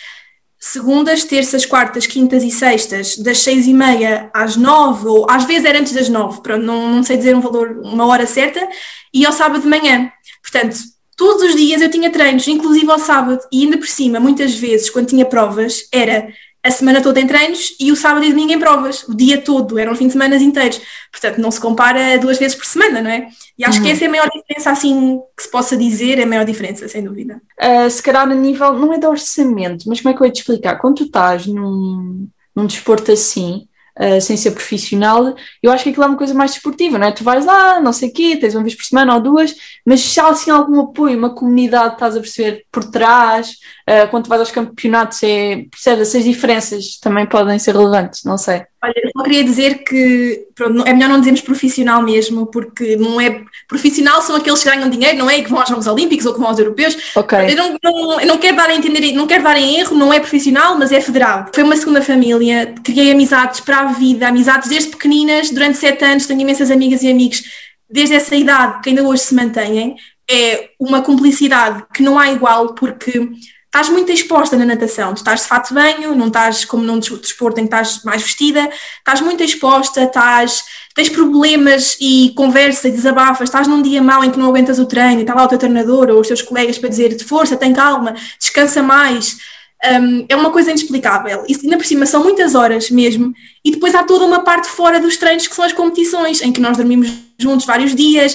segundas, 0.58 1.24
terças, 1.24 1.66
quartas, 1.66 2.06
quintas 2.06 2.42
e 2.42 2.50
sextas, 2.50 3.16
das 3.18 3.38
seis 3.38 3.66
e 3.66 3.74
meia 3.74 4.30
às 4.32 4.56
nove, 4.56 5.06
ou 5.06 5.26
às 5.30 5.44
vezes 5.44 5.64
era 5.64 5.78
antes 5.78 5.92
das 5.92 6.08
nove, 6.08 6.40
pronto, 6.40 6.64
não, 6.64 6.96
não 6.96 7.02
sei 7.02 7.16
dizer 7.16 7.36
um 7.36 7.40
valor, 7.40 7.80
uma 7.84 8.06
hora 8.06 8.26
certa, 8.26 8.66
e 9.12 9.24
ao 9.24 9.32
sábado 9.32 9.62
de 9.62 9.68
manhã. 9.68 10.10
Portanto, 10.42 10.76
todos 11.16 11.42
os 11.42 11.56
dias 11.56 11.80
eu 11.80 11.90
tinha 11.90 12.10
treinos, 12.10 12.48
inclusive 12.48 12.90
ao 12.90 12.98
sábado, 12.98 13.40
e 13.52 13.64
ainda 13.64 13.78
por 13.78 13.86
cima, 13.86 14.18
muitas 14.18 14.54
vezes, 14.54 14.90
quando 14.90 15.08
tinha 15.08 15.24
provas, 15.24 15.88
era 15.92 16.28
a 16.66 16.70
semana 16.70 17.00
toda 17.00 17.20
em 17.20 17.26
treinos 17.26 17.74
e 17.78 17.92
o 17.92 17.96
sábado 17.96 18.24
e 18.24 18.30
domingo 18.30 18.52
em 18.52 18.58
provas, 18.58 19.04
o 19.08 19.14
dia 19.14 19.40
todo, 19.40 19.78
eram 19.78 19.94
fim 19.94 20.06
de 20.06 20.12
semana 20.12 20.36
inteiros. 20.36 20.80
Portanto, 21.10 21.38
não 21.38 21.50
se 21.50 21.60
compara 21.60 22.18
duas 22.18 22.38
vezes 22.38 22.56
por 22.56 22.66
semana, 22.66 23.00
não 23.00 23.10
é? 23.10 23.28
E 23.58 23.64
acho 23.64 23.78
uhum. 23.78 23.84
que 23.84 23.90
essa 23.90 24.04
é 24.04 24.08
a 24.08 24.10
maior 24.10 24.28
diferença, 24.28 24.70
assim, 24.70 25.20
que 25.36 25.42
se 25.42 25.50
possa 25.50 25.76
dizer, 25.76 26.18
é 26.18 26.24
a 26.24 26.26
maior 26.26 26.44
diferença, 26.44 26.88
sem 26.88 27.02
dúvida. 27.02 27.40
Uh, 27.60 27.88
se 27.88 28.02
calhar 28.02 28.28
a 28.28 28.34
nível, 28.34 28.72
não 28.74 28.92
é 28.92 28.98
de 28.98 29.06
orçamento, 29.06 29.88
mas 29.88 30.00
como 30.00 30.12
é 30.12 30.16
que 30.16 30.22
eu 30.22 30.26
ia 30.26 30.32
te 30.32 30.40
explicar? 30.40 30.76
Quando 30.76 30.96
tu 30.96 31.04
estás 31.04 31.46
num, 31.46 32.28
num 32.54 32.66
desporto 32.66 33.12
assim, 33.12 33.66
uh, 33.98 34.20
sem 34.20 34.36
ser 34.36 34.52
profissional, 34.52 35.34
eu 35.62 35.72
acho 35.72 35.84
que 35.84 35.90
aquilo 35.90 36.04
é 36.04 36.08
uma 36.08 36.16
coisa 36.16 36.34
mais 36.34 36.52
desportiva, 36.52 36.98
não 36.98 37.06
é? 37.06 37.12
Tu 37.12 37.24
vais 37.24 37.44
lá, 37.44 37.80
não 37.80 37.92
sei 37.92 38.08
o 38.08 38.12
quê, 38.12 38.36
tens 38.36 38.54
uma 38.54 38.62
vez 38.62 38.74
por 38.74 38.84
semana 38.84 39.14
ou 39.14 39.20
duas, 39.20 39.54
mas 39.84 40.00
se 40.00 40.20
há 40.20 40.28
assim 40.28 40.50
algum 40.50 40.80
apoio, 40.80 41.18
uma 41.18 41.34
comunidade, 41.34 41.94
estás 41.94 42.16
a 42.16 42.20
perceber 42.20 42.64
por 42.70 42.84
trás, 42.84 43.50
uh, 43.88 44.08
quando 44.10 44.24
tu 44.24 44.28
vais 44.28 44.40
aos 44.40 44.50
campeonatos, 44.50 45.22
é, 45.22 45.64
percebes, 45.70 46.08
essas 46.08 46.24
diferenças 46.24 46.98
também 46.98 47.26
podem 47.26 47.58
ser 47.58 47.74
relevantes, 47.74 48.24
não 48.24 48.38
sei. 48.38 48.64
Olha, 48.86 48.94
eu 49.02 49.10
só 49.16 49.22
queria 49.24 49.42
dizer 49.42 49.82
que 49.82 50.46
pronto, 50.54 50.86
é 50.86 50.92
melhor 50.92 51.08
não 51.08 51.18
dizermos 51.18 51.40
profissional 51.40 52.00
mesmo, 52.02 52.46
porque 52.46 52.94
não 52.96 53.20
é. 53.20 53.42
Profissional 53.66 54.22
são 54.22 54.36
aqueles 54.36 54.62
que 54.62 54.70
ganham 54.70 54.88
dinheiro, 54.88 55.18
não 55.18 55.28
é? 55.28 55.38
E 55.38 55.42
que 55.42 55.50
vão 55.50 55.58
aos 55.58 55.68
Jogos 55.68 55.88
Olímpicos 55.88 56.24
ou 56.24 56.32
que 56.32 56.38
vão 56.38 56.48
aos 56.48 56.58
Europeus. 56.58 56.96
Okay. 57.16 57.50
Eu, 57.50 57.56
não, 57.56 57.76
não, 57.82 58.20
eu 58.20 58.26
não 58.26 58.38
quero 58.38 58.56
dar 58.56 58.70
a 58.70 58.74
entender, 58.74 59.12
não 59.12 59.26
quero 59.26 59.42
dar 59.42 59.56
em 59.56 59.80
erro, 59.80 59.96
não 59.96 60.12
é 60.12 60.20
profissional, 60.20 60.78
mas 60.78 60.92
é 60.92 61.00
federal. 61.00 61.46
Foi 61.52 61.64
uma 61.64 61.76
segunda 61.76 62.00
família, 62.00 62.72
criei 62.84 63.10
amizades 63.10 63.58
para 63.58 63.80
a 63.80 63.86
vida, 63.86 64.28
amizades 64.28 64.68
desde 64.68 64.90
pequeninas, 64.90 65.50
durante 65.50 65.78
sete 65.78 66.04
anos, 66.04 66.26
tenho 66.26 66.40
imensas 66.40 66.70
amigas 66.70 67.02
e 67.02 67.10
amigos 67.10 67.42
desde 67.90 68.14
essa 68.14 68.36
idade 68.36 68.82
que 68.82 68.90
ainda 68.90 69.02
hoje 69.02 69.22
se 69.22 69.34
mantêm. 69.34 69.96
É 70.30 70.70
uma 70.78 71.02
cumplicidade 71.02 71.84
que 71.92 72.02
não 72.02 72.18
há 72.18 72.30
igual, 72.30 72.74
porque 72.74 73.28
estás 73.76 73.90
muito 73.90 74.10
exposta 74.10 74.56
na 74.56 74.64
natação. 74.64 75.12
Tu 75.12 75.18
estás 75.18 75.42
de 75.42 75.48
fato 75.48 75.68
de 75.68 75.74
banho, 75.74 76.14
não 76.14 76.28
estás 76.28 76.64
como 76.64 76.82
num 76.82 76.98
desporto 76.98 77.60
em 77.60 77.64
que 77.64 77.74
estás 77.74 78.02
mais 78.04 78.22
vestida, 78.22 78.70
estás 78.98 79.20
muito 79.20 79.42
exposta, 79.42 80.04
estás, 80.04 80.64
tens 80.94 81.10
problemas 81.10 81.94
e 82.00 82.32
conversa 82.34 82.88
e 82.88 82.92
desabafas, 82.92 83.50
estás 83.50 83.68
num 83.68 83.82
dia 83.82 84.00
mau 84.00 84.24
em 84.24 84.30
que 84.30 84.38
não 84.38 84.48
aguentas 84.48 84.78
o 84.78 84.86
treino, 84.86 85.20
está 85.20 85.34
lá 85.34 85.44
o 85.44 85.48
teu 85.48 85.58
treinador 85.58 86.08
ou 86.08 86.20
os 86.20 86.28
teus 86.28 86.40
colegas 86.40 86.78
para 86.78 86.88
dizer 86.88 87.14
de 87.14 87.24
força, 87.24 87.54
tem 87.54 87.74
calma, 87.74 88.14
descansa 88.40 88.82
mais. 88.82 89.36
Um, 89.84 90.24
é 90.26 90.34
uma 90.34 90.50
coisa 90.50 90.70
inexplicável. 90.70 91.44
E 91.46 91.54
ainda 91.54 91.76
por 91.76 91.84
cima 91.84 92.06
são 92.06 92.22
muitas 92.22 92.54
horas 92.54 92.90
mesmo. 92.90 93.34
E 93.62 93.72
depois 93.72 93.94
há 93.94 94.02
toda 94.04 94.24
uma 94.24 94.40
parte 94.42 94.68
fora 94.68 94.98
dos 94.98 95.18
treinos 95.18 95.46
que 95.46 95.54
são 95.54 95.64
as 95.66 95.74
competições, 95.74 96.40
em 96.40 96.50
que 96.50 96.62
nós 96.62 96.78
dormimos 96.78 97.08
juntos 97.38 97.66
vários 97.66 97.94
dias, 97.94 98.34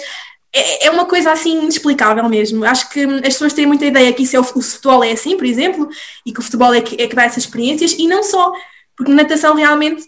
é, 0.54 0.88
é 0.88 0.92
uma 0.92 1.06
coisa 1.06 1.32
assim 1.32 1.62
inexplicável 1.62 2.28
mesmo. 2.28 2.66
Acho 2.66 2.90
que 2.90 3.04
as 3.04 3.34
pessoas 3.34 3.54
têm 3.54 3.66
muita 3.66 3.86
ideia 3.86 4.12
que 4.14 4.24
isso 4.24 4.36
é 4.36 4.40
o, 4.40 4.44
o 4.44 4.62
futebol 4.62 5.04
é 5.04 5.12
assim, 5.12 5.38
por 5.38 5.46
exemplo, 5.46 5.90
e 6.26 6.34
que 6.34 6.40
o 6.40 6.44
futebol 6.44 6.74
é 6.74 6.82
que, 6.82 7.02
é 7.02 7.08
que 7.08 7.16
dá 7.16 7.24
essas 7.24 7.46
experiências, 7.46 7.94
e 7.98 8.08
não 8.08 8.24
só, 8.24 8.52
porque 8.96 9.12
na 9.12 9.24
natação 9.24 9.56
realmente 9.56 10.04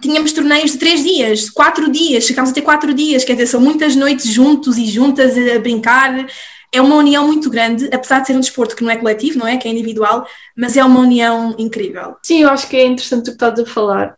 tínhamos 0.00 0.32
torneios 0.32 0.72
de 0.72 0.78
três 0.78 1.02
dias, 1.02 1.50
quatro 1.50 1.90
dias, 1.90 2.24
chegámos 2.24 2.50
a 2.50 2.54
ter 2.54 2.62
quatro 2.62 2.92
dias, 2.92 3.24
quer 3.24 3.34
dizer, 3.34 3.46
são 3.46 3.60
muitas 3.60 3.94
noites 3.94 4.26
juntos 4.26 4.76
e 4.76 4.86
juntas 4.86 5.36
a 5.36 5.58
brincar. 5.58 6.26
É 6.72 6.82
uma 6.82 6.96
união 6.96 7.26
muito 7.26 7.48
grande, 7.48 7.88
apesar 7.92 8.18
de 8.18 8.26
ser 8.26 8.36
um 8.36 8.40
desporto 8.40 8.74
que 8.74 8.82
não 8.82 8.90
é 8.90 8.96
coletivo, 8.96 9.38
não 9.38 9.46
é? 9.46 9.56
Que 9.56 9.68
é 9.68 9.70
individual, 9.70 10.26
mas 10.56 10.76
é 10.76 10.84
uma 10.84 10.98
união 10.98 11.54
incrível. 11.56 12.16
Sim, 12.22 12.42
eu 12.42 12.48
acho 12.50 12.68
que 12.68 12.76
é 12.76 12.84
interessante 12.84 13.22
o 13.22 13.24
que 13.24 13.30
estás 13.30 13.60
a 13.60 13.64
falar. 13.64 14.16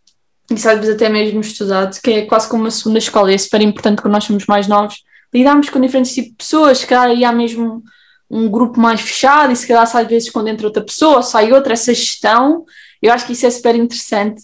E 0.51 0.57
sabes 0.59 0.89
até 0.89 1.09
mesmo 1.09 1.41
estudado, 1.41 2.01
que 2.01 2.11
é 2.11 2.23
quase 2.25 2.49
como 2.49 2.63
uma 2.63 2.71
segunda 2.71 2.99
escola, 2.99 3.33
é 3.33 3.37
super 3.37 3.61
importante 3.61 4.01
quando 4.01 4.15
nós 4.15 4.25
somos 4.25 4.47
mais 4.47 4.67
novos, 4.67 5.05
lidarmos 5.33 5.69
com 5.69 5.81
diferentes 5.81 6.13
tipos 6.15 6.31
de 6.31 6.37
pessoas, 6.37 6.79
se 6.79 6.87
calhar 6.87 7.07
aí 7.07 7.25
há 7.25 7.33
mesmo 7.33 7.83
um 8.31 8.49
grupo 8.49 8.81
mais 8.81 9.01
fechado 9.01 9.53
e 9.53 9.57
se 9.57 9.67
calhar 9.67 9.85
às 9.85 10.07
vezes 10.07 10.31
quando 10.31 10.49
entra 10.49 10.67
outra 10.67 10.83
pessoa, 10.83 11.23
sai 11.23 11.53
outra, 11.53 11.75
essa 11.75 11.95
gestão, 11.95 12.65
eu 13.01 13.13
acho 13.13 13.27
que 13.27 13.33
isso 13.33 13.47
é 13.47 13.51
super 13.51 13.75
interessante. 13.75 14.43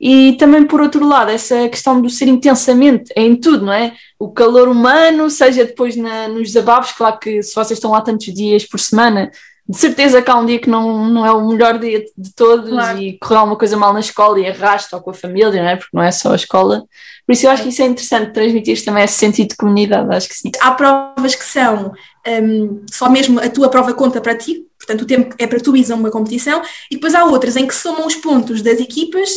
E 0.00 0.34
também, 0.34 0.66
por 0.66 0.80
outro 0.80 1.06
lado, 1.06 1.30
essa 1.30 1.68
questão 1.68 2.00
do 2.02 2.10
ser 2.10 2.28
intensamente 2.28 3.12
é 3.16 3.22
em 3.22 3.36
tudo, 3.36 3.64
não 3.64 3.72
é? 3.72 3.94
O 4.18 4.30
calor 4.30 4.68
humano, 4.68 5.30
seja 5.30 5.64
depois 5.64 5.96
na, 5.96 6.28
nos 6.28 6.48
desabafos, 6.48 6.92
claro 6.92 7.18
que 7.18 7.42
se 7.42 7.54
vocês 7.54 7.78
estão 7.78 7.92
lá 7.92 8.00
tantos 8.00 8.32
dias 8.34 8.66
por 8.66 8.80
semana, 8.80 9.30
de 9.66 9.78
certeza 9.78 10.20
que 10.20 10.30
há 10.30 10.36
um 10.36 10.44
dia 10.44 10.58
que 10.58 10.68
não, 10.68 11.08
não 11.08 11.24
é 11.24 11.32
o 11.32 11.48
melhor 11.48 11.78
dia 11.78 12.04
de 12.16 12.34
todos 12.34 12.68
claro. 12.68 12.98
e 12.98 13.18
correu 13.18 13.38
alguma 13.38 13.56
coisa 13.56 13.76
mal 13.76 13.92
na 13.92 14.00
escola 14.00 14.38
e 14.38 14.46
arrasta 14.46 14.96
ou 14.96 15.02
com 15.02 15.10
a 15.10 15.14
família, 15.14 15.62
não 15.62 15.68
é? 15.68 15.76
Porque 15.76 15.96
não 15.96 16.02
é 16.02 16.12
só 16.12 16.32
a 16.32 16.36
escola. 16.36 16.84
Por 17.26 17.32
isso 17.32 17.46
eu 17.46 17.50
acho 17.50 17.62
que 17.62 17.70
isso 17.70 17.80
é 17.80 17.86
interessante, 17.86 18.32
transmitir 18.32 18.84
também 18.84 19.04
esse 19.04 19.14
sentido 19.14 19.50
de 19.50 19.56
comunidade, 19.56 20.14
acho 20.14 20.28
que 20.28 20.36
sim. 20.36 20.50
Há 20.60 20.72
provas 20.72 21.34
que 21.34 21.44
são 21.44 21.94
um, 22.26 22.84
só 22.90 23.08
mesmo 23.08 23.40
a 23.40 23.48
tua 23.48 23.70
prova 23.70 23.94
conta 23.94 24.20
para 24.20 24.36
ti, 24.36 24.66
portanto 24.78 25.02
o 25.02 25.06
tempo 25.06 25.34
é 25.38 25.46
para 25.46 25.60
tu 25.60 25.74
ires 25.74 25.90
a 25.90 25.94
uma 25.94 26.10
competição, 26.10 26.60
e 26.90 26.96
depois 26.96 27.14
há 27.14 27.24
outras 27.24 27.56
em 27.56 27.66
que 27.66 27.74
somam 27.74 28.06
os 28.06 28.16
pontos 28.16 28.60
das 28.60 28.78
equipas 28.78 29.30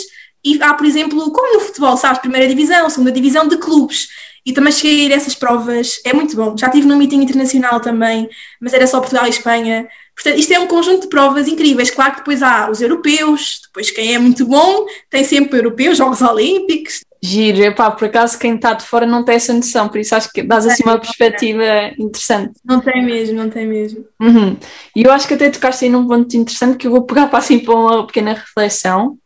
e 0.43 0.61
há, 0.61 0.73
por 0.73 0.85
exemplo, 0.85 1.31
como 1.31 1.53
no 1.53 1.59
futebol, 1.59 1.97
sabes, 1.97 2.19
primeira 2.19 2.47
divisão, 2.47 2.89
segunda 2.89 3.11
divisão 3.11 3.47
de 3.47 3.57
clubes. 3.57 4.07
E 4.45 4.53
também 4.53 4.71
cheguei 4.71 5.01
a 5.01 5.03
ir 5.03 5.11
a 5.11 5.15
essas 5.17 5.35
provas, 5.35 5.99
é 6.05 6.13
muito 6.13 6.35
bom. 6.37 6.55
Já 6.57 6.67
estive 6.67 6.87
num 6.87 6.95
meeting 6.95 7.21
internacional 7.21 7.81
também, 7.81 8.29
mas 8.61 8.71
era 8.71 8.87
só 8.87 8.99
Portugal 8.99 9.25
e 9.25 9.29
Espanha. 9.29 9.89
Portanto, 10.17 10.39
isto 10.39 10.51
é 10.51 10.59
um 10.59 10.65
conjunto 10.65 11.03
de 11.03 11.09
provas 11.09 11.47
incríveis. 11.47 11.91
Claro 11.91 12.13
que 12.13 12.17
depois 12.17 12.41
há 12.41 12.71
os 12.71 12.81
europeus, 12.81 13.61
depois 13.67 13.91
quem 13.91 14.15
é 14.15 14.19
muito 14.19 14.47
bom 14.47 14.87
tem 15.11 15.23
sempre 15.23 15.59
europeus, 15.59 15.99
Jogos 15.99 16.23
Olímpicos. 16.23 17.01
Giro, 17.21 17.61
epá, 17.61 17.91
por 17.91 18.05
acaso 18.05 18.37
quem 18.39 18.55
está 18.55 18.73
de 18.73 18.83
fora 18.83 19.05
não 19.05 19.23
tem 19.23 19.35
essa 19.35 19.53
noção, 19.53 19.87
por 19.87 19.99
isso 19.99 20.15
acho 20.15 20.31
que 20.31 20.41
dás 20.41 20.65
assim 20.65 20.83
uma 20.83 20.99
perspectiva 20.99 21.63
interessante. 21.99 22.53
Não 22.65 22.79
tem 22.79 23.05
mesmo, 23.05 23.37
não 23.37 23.49
tem 23.49 23.67
mesmo. 23.67 24.05
Uhum. 24.19 24.57
E 24.95 25.03
eu 25.03 25.11
acho 25.11 25.27
que 25.27 25.35
até 25.35 25.49
tocaste 25.51 25.85
aí 25.85 25.91
num 25.91 26.07
ponto 26.07 26.35
interessante 26.35 26.77
que 26.77 26.87
eu 26.87 26.91
vou 26.91 27.03
pegar 27.03 27.27
para 27.29 27.37
assim 27.37 27.59
para 27.59 27.75
uma 27.75 28.07
pequena 28.07 28.33
reflexão, 28.33 29.19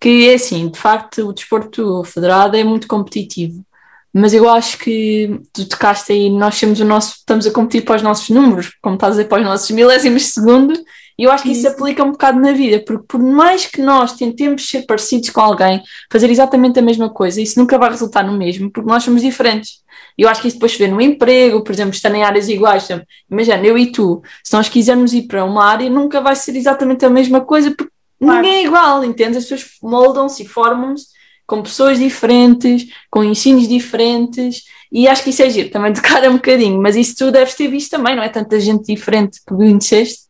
que 0.00 0.28
é 0.28 0.34
assim, 0.34 0.68
de 0.68 0.78
facto 0.78 1.28
o 1.28 1.32
desporto 1.32 2.02
federado 2.02 2.56
é 2.56 2.64
muito 2.64 2.88
competitivo 2.88 3.64
mas 4.12 4.34
eu 4.34 4.48
acho 4.48 4.78
que 4.78 5.40
tu 5.52 5.66
tocaste 5.66 6.12
aí, 6.12 6.28
nós 6.28 6.58
temos 6.60 6.80
o 6.80 6.84
nosso, 6.84 7.14
estamos 7.18 7.46
a 7.46 7.50
competir 7.50 7.84
para 7.84 7.96
os 7.96 8.02
nossos 8.02 8.28
números, 8.28 8.76
como 8.82 8.94
estás 8.94 9.14
a 9.14 9.16
dizer, 9.16 9.28
para 9.28 9.40
os 9.40 9.48
nossos 9.48 9.70
milésimos 9.70 10.22
de 10.22 10.28
segundo, 10.28 10.74
e 11.18 11.24
eu 11.24 11.30
acho 11.30 11.44
que 11.44 11.52
isso, 11.52 11.68
aplica 11.68 12.02
um 12.02 12.12
bocado 12.12 12.40
na 12.40 12.52
vida, 12.52 12.82
porque 12.84 13.04
por 13.06 13.20
mais 13.20 13.66
que 13.66 13.80
nós 13.80 14.14
tentemos 14.14 14.68
ser 14.68 14.82
parecidos 14.86 15.30
com 15.30 15.40
alguém, 15.40 15.82
fazer 16.10 16.30
exatamente 16.30 16.78
a 16.78 16.82
mesma 16.82 17.10
coisa, 17.10 17.40
isso 17.40 17.58
nunca 17.58 17.78
vai 17.78 17.90
resultar 17.90 18.24
no 18.24 18.36
mesmo, 18.36 18.70
porque 18.70 18.88
nós 18.88 19.04
somos 19.04 19.22
diferentes. 19.22 19.82
Eu 20.16 20.28
acho 20.28 20.42
que 20.42 20.48
isso 20.48 20.56
depois 20.56 20.72
se 20.72 20.78
vê 20.78 20.88
no 20.88 21.00
emprego, 21.00 21.62
por 21.62 21.72
exemplo, 21.72 21.94
estar 21.94 22.14
em 22.14 22.24
áreas 22.24 22.48
iguais. 22.48 22.88
Imagina, 23.30 23.64
eu 23.64 23.78
e 23.78 23.92
tu, 23.92 24.22
se 24.42 24.52
nós 24.54 24.68
quisermos 24.68 25.12
ir 25.12 25.22
para 25.22 25.44
uma 25.44 25.64
área, 25.64 25.88
nunca 25.88 26.20
vai 26.20 26.34
ser 26.34 26.56
exatamente 26.56 27.04
a 27.04 27.10
mesma 27.10 27.40
coisa, 27.42 27.70
porque 27.70 27.92
claro. 28.18 28.42
ninguém 28.42 28.58
é 28.58 28.64
igual, 28.64 29.04
entende? 29.04 29.38
As 29.38 29.44
pessoas 29.44 29.70
moldam-se 29.82 30.42
e 30.42 30.46
formam-se 30.46 31.06
com 31.52 31.62
pessoas 31.62 31.98
diferentes, 31.98 32.86
com 33.10 33.22
ensinos 33.22 33.68
diferentes, 33.68 34.62
e 34.90 35.06
acho 35.06 35.22
que 35.22 35.28
isso 35.28 35.42
é 35.42 35.50
giro, 35.50 35.68
também 35.68 35.92
tocar 35.92 36.26
um 36.26 36.36
bocadinho, 36.36 36.80
mas 36.80 36.96
isso 36.96 37.14
tu 37.14 37.30
deves 37.30 37.52
ter 37.52 37.68
visto 37.68 37.90
também, 37.90 38.16
não 38.16 38.22
é? 38.22 38.30
Tanta 38.30 38.58
gente 38.58 38.86
diferente 38.86 39.38
que 39.40 39.54
conheceste. 39.54 40.22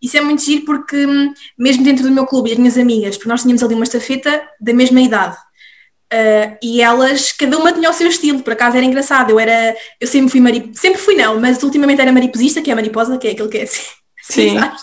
Isso 0.00 0.16
é 0.16 0.22
muito 0.22 0.42
giro 0.42 0.64
porque, 0.64 1.04
hum, 1.04 1.34
mesmo 1.58 1.84
dentro 1.84 2.02
do 2.02 2.10
meu 2.10 2.24
clube 2.24 2.48
e 2.48 2.52
as 2.52 2.58
minhas 2.58 2.78
amigas, 2.78 3.18
porque 3.18 3.28
nós 3.28 3.42
tínhamos 3.42 3.62
ali 3.62 3.74
uma 3.74 3.84
estafeta 3.84 4.42
da 4.58 4.72
mesma 4.72 5.02
idade, 5.02 5.36
uh, 5.36 6.56
e 6.62 6.80
elas, 6.80 7.30
cada 7.30 7.58
uma 7.58 7.70
tinha 7.70 7.90
o 7.90 7.92
seu 7.92 8.08
estilo, 8.08 8.42
por 8.42 8.54
acaso 8.54 8.74
era 8.74 8.86
engraçado, 8.86 9.28
eu 9.28 9.38
era, 9.38 9.76
eu 10.00 10.08
sempre 10.08 10.30
fui 10.30 10.40
mariposista, 10.40 10.80
sempre 10.80 10.98
fui 10.98 11.14
não, 11.14 11.38
mas 11.38 11.62
ultimamente 11.62 12.00
era 12.00 12.10
mariposista, 12.10 12.62
que 12.62 12.70
é 12.70 12.72
a 12.72 12.76
mariposa, 12.76 13.18
que 13.18 13.28
é 13.28 13.32
aquele 13.32 13.50
que 13.50 13.58
é 13.58 13.62
assim, 13.64 13.82
Sim. 14.22 14.56
Assim, 14.56 14.76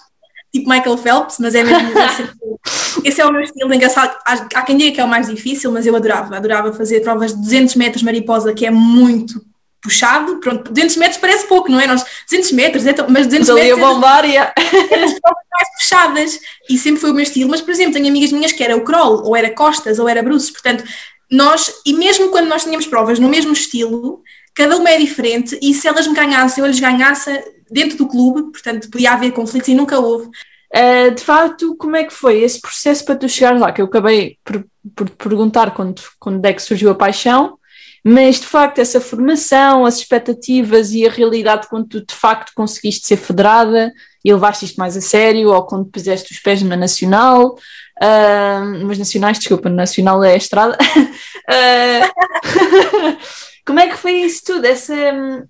tipo 0.55 0.69
Michael 0.69 0.97
Phelps, 0.97 1.37
mas 1.39 1.53
é 1.53 1.63
mesmo 1.63 1.91
esse 3.03 3.19
é 3.19 3.25
o 3.25 3.31
meu 3.31 3.41
estilo 3.41 3.73
engraçado. 3.73 4.15
Há 4.25 4.61
quem 4.61 4.77
diga 4.77 4.95
que 4.95 5.01
é 5.01 5.03
o 5.03 5.07
mais 5.07 5.27
difícil, 5.27 5.71
mas 5.71 5.85
eu 5.85 5.95
adorava. 5.95 6.35
Adorava 6.35 6.73
fazer 6.73 7.01
provas 7.01 7.33
de 7.33 7.41
200 7.41 7.75
metros 7.75 8.03
mariposa, 8.03 8.53
que 8.53 8.65
é 8.65 8.71
muito 8.71 9.41
puxado. 9.81 10.37
Pronto, 10.37 10.71
200 10.71 10.95
metros 10.95 11.19
parece 11.19 11.45
pouco, 11.47 11.69
não 11.69 11.79
é? 11.79 11.87
Nós, 11.87 12.03
200 12.29 12.51
metros, 12.53 12.83
mas 12.83 12.95
200 12.95 13.09
mas 13.09 13.27
metros. 13.27 13.49
Ali 13.49 13.71
a 13.71 13.75
bombar, 13.75 14.25
é 14.25 14.37
as 14.39 15.19
provas 15.19 15.43
mais 15.51 15.77
puxadas. 15.77 16.39
E 16.69 16.77
sempre 16.77 17.01
foi 17.01 17.11
o 17.11 17.13
meu 17.13 17.23
estilo. 17.23 17.49
Mas, 17.49 17.61
por 17.61 17.71
exemplo, 17.71 17.93
tenho 17.93 18.07
amigas 18.07 18.31
minhas 18.31 18.51
que 18.51 18.63
era 18.63 18.77
o 18.77 18.81
crawl, 18.81 19.23
ou 19.25 19.35
era 19.35 19.49
costas, 19.49 19.99
ou 19.99 20.07
era 20.07 20.23
bruços. 20.23 20.51
Portanto, 20.51 20.83
nós, 21.29 21.71
e 21.85 21.93
mesmo 21.93 22.29
quando 22.29 22.47
nós 22.47 22.63
tínhamos 22.63 22.87
provas 22.87 23.19
no 23.19 23.27
mesmo 23.27 23.51
estilo, 23.51 24.23
cada 24.55 24.77
uma 24.77 24.89
é 24.89 24.97
diferente 24.97 25.59
e 25.61 25.73
se 25.73 25.87
elas 25.87 26.07
me 26.07 26.15
ganhassem 26.15 26.63
ou 26.63 26.67
eles 26.67 26.79
ganhassem 26.79 27.43
dentro 27.69 27.97
do 27.97 28.07
clube, 28.07 28.51
portanto 28.51 28.89
podia 28.89 29.11
haver 29.11 29.31
conflitos 29.31 29.69
e 29.69 29.75
nunca 29.75 29.99
houve. 29.99 30.29
Uh, 30.75 31.13
de 31.13 31.21
facto, 31.21 31.75
como 31.77 31.95
é 31.95 32.03
que 32.03 32.13
foi 32.13 32.41
esse 32.41 32.59
processo 32.59 33.05
para 33.05 33.15
tu 33.15 33.29
chegares 33.29 33.61
lá? 33.61 33.71
Que 33.71 33.81
eu 33.81 33.85
acabei 33.85 34.37
por, 34.43 34.65
por 34.95 35.09
perguntar 35.11 35.71
quando, 35.71 36.01
quando 36.19 36.43
é 36.45 36.53
que 36.53 36.61
surgiu 36.61 36.89
a 36.89 36.95
paixão, 36.95 37.57
mas 38.03 38.39
de 38.39 38.45
facto 38.45 38.79
essa 38.79 38.99
formação, 38.99 39.85
as 39.85 39.97
expectativas 39.97 40.91
e 40.91 41.07
a 41.07 41.11
realidade 41.11 41.67
quando 41.69 41.87
tu 41.87 42.05
de 42.05 42.13
facto 42.13 42.51
conseguiste 42.53 43.07
ser 43.07 43.17
federada 43.17 43.91
e 44.23 44.33
levaste 44.33 44.65
isto 44.65 44.77
mais 44.77 44.97
a 44.97 45.01
sério, 45.01 45.51
ou 45.51 45.65
quando 45.65 45.85
puseste 45.85 46.33
os 46.33 46.39
pés 46.39 46.61
na 46.61 46.75
nacional, 46.75 47.55
uh, 48.01 48.85
mas 48.85 48.97
nacionais, 48.97 49.39
desculpa, 49.39 49.69
nacional 49.69 50.23
é 50.23 50.33
a 50.33 50.37
estrada. 50.37 50.77
uh, 50.77 53.15
como 53.65 53.79
é 53.79 53.87
que 53.87 53.97
foi 53.97 54.13
isso 54.21 54.43
tudo, 54.45 54.65
esse, 54.65 54.93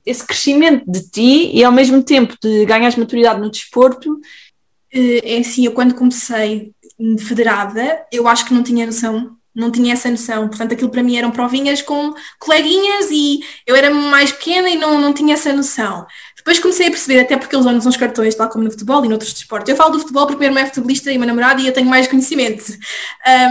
esse 0.06 0.26
crescimento 0.26 0.90
de 0.90 1.10
ti 1.10 1.52
e 1.54 1.64
ao 1.64 1.72
mesmo 1.72 2.02
tempo 2.02 2.36
de 2.42 2.66
ganhar 2.66 2.98
maturidade 2.98 3.42
no 3.42 3.52
desporto? 3.52 4.20
Eh, 4.94 5.36
é 5.36 5.40
assim, 5.40 5.66
eu 5.66 5.74
quando 5.74 5.96
comecei 5.96 6.74
federada, 7.20 8.06
eu 8.12 8.28
acho 8.28 8.46
que 8.46 8.54
não 8.54 8.64
tinha 8.64 8.86
noção 8.86 9.36
não 9.56 9.72
tinha 9.72 9.94
essa 9.94 10.12
noção. 10.12 10.50
Portanto, 10.50 10.74
aquilo 10.74 10.90
para 10.90 11.02
mim 11.02 11.16
eram 11.16 11.32
provinhas 11.32 11.82
com 11.82 12.14
coleguinhas 12.38 13.10
e 13.10 13.40
eu 13.66 13.76
era 13.76 13.90
mais 13.90 14.32
pequena 14.32 14.70
e 14.70 14.76
não, 14.76 15.00
não 15.00 15.14
tinha 15.14 15.34
essa 15.34 15.54
noção. 15.54 16.06
Depois 16.46 16.60
comecei 16.60 16.86
a 16.86 16.92
perceber, 16.92 17.22
até 17.22 17.36
porque 17.36 17.56
eles 17.56 17.66
usam 17.66 17.90
uns 17.90 17.98
cartões, 17.98 18.38
lá 18.38 18.48
como 18.48 18.64
no 18.64 18.70
futebol 18.70 19.04
e 19.04 19.08
noutros 19.08 19.34
desportos. 19.34 19.68
Eu 19.68 19.76
falo 19.76 19.94
do 19.94 20.00
futebol 20.00 20.28
porque 20.28 20.36
o 20.36 20.40
meu 20.40 20.50
irmão 20.50 20.62
é 20.62 20.68
futebolista 20.68 21.12
e 21.12 21.16
o 21.16 21.20
meu 21.20 21.28
namorado 21.28 21.60
e 21.60 21.66
eu 21.66 21.74
tenho 21.74 21.90
mais 21.90 22.08
conhecimento. 22.08 22.64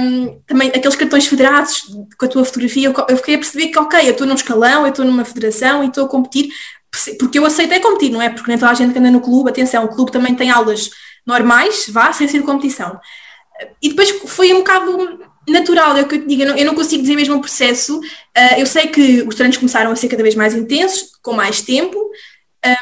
Um, 0.00 0.38
também 0.46 0.68
aqueles 0.68 0.94
cartões 0.94 1.26
federados 1.26 1.92
com 2.16 2.24
a 2.24 2.28
tua 2.28 2.44
fotografia, 2.44 2.94
eu 3.08 3.16
fiquei 3.16 3.34
a 3.34 3.38
perceber 3.38 3.66
que, 3.66 3.78
ok, 3.80 3.98
eu 3.98 4.12
estou 4.12 4.24
num 4.24 4.34
escalão, 4.34 4.82
eu 4.82 4.90
estou 4.90 5.04
numa 5.04 5.24
federação 5.24 5.82
e 5.82 5.88
estou 5.88 6.04
a 6.04 6.08
competir, 6.08 6.52
porque 7.18 7.36
eu 7.36 7.44
aceitei 7.44 7.80
competir, 7.80 8.12
não 8.12 8.22
é? 8.22 8.30
Porque 8.30 8.48
nem 8.48 8.56
toda 8.56 8.70
a 8.70 8.74
gente 8.74 8.92
que 8.92 8.98
anda 9.00 9.10
no 9.10 9.20
clube, 9.20 9.50
atenção, 9.50 9.84
o 9.86 9.88
clube 9.88 10.12
também 10.12 10.32
tem 10.36 10.50
aulas 10.50 10.88
normais, 11.26 11.86
vá, 11.88 12.12
sem 12.12 12.28
ser 12.28 12.42
competição. 12.42 13.00
E 13.82 13.88
depois 13.88 14.08
foi 14.26 14.54
um 14.54 14.58
bocado 14.58 15.18
natural, 15.48 15.96
é 15.96 16.02
o 16.02 16.06
que 16.06 16.14
eu 16.14 16.20
te 16.20 16.28
digo, 16.28 16.42
eu 16.42 16.48
não, 16.48 16.56
eu 16.56 16.64
não 16.64 16.74
consigo 16.76 17.02
dizer 17.02 17.16
mesmo 17.16 17.34
o 17.34 17.40
processo. 17.40 17.98
Uh, 17.98 18.58
eu 18.58 18.66
sei 18.66 18.86
que 18.86 19.22
os 19.22 19.34
treinos 19.34 19.56
começaram 19.56 19.90
a 19.90 19.96
ser 19.96 20.06
cada 20.06 20.22
vez 20.22 20.36
mais 20.36 20.54
intensos, 20.54 21.10
com 21.20 21.32
mais 21.32 21.60
tempo, 21.60 21.98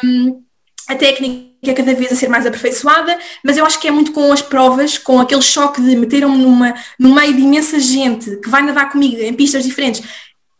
um, 0.05 0.43
a 0.89 0.95
técnica 0.95 1.53
é 1.65 1.75
cada 1.75 1.95
vez 1.95 2.13
a 2.13 2.17
ser 2.17 2.29
mais 2.29 2.45
aperfeiçoada, 2.45 3.17
mas 3.45 3.57
eu 3.57 3.65
acho 3.65 3.81
que 3.81 3.87
é 3.87 3.91
muito 3.91 4.13
com 4.13 4.33
as 4.33 4.43
provas, 4.43 4.99
com 4.99 5.21
aquele 5.21 5.43
choque 5.43 5.81
de 5.81 5.97
meteram-me 5.97 6.39
numa, 6.39 6.75
no 6.99 7.15
meio 7.15 7.35
de 7.35 7.41
imensa 7.41 7.79
gente 7.79 8.37
que 8.37 8.49
vai 8.49 8.63
nadar 8.63 8.91
comigo 8.91 9.21
em 9.21 9.33
pistas 9.33 9.63
diferentes. 9.63 10.03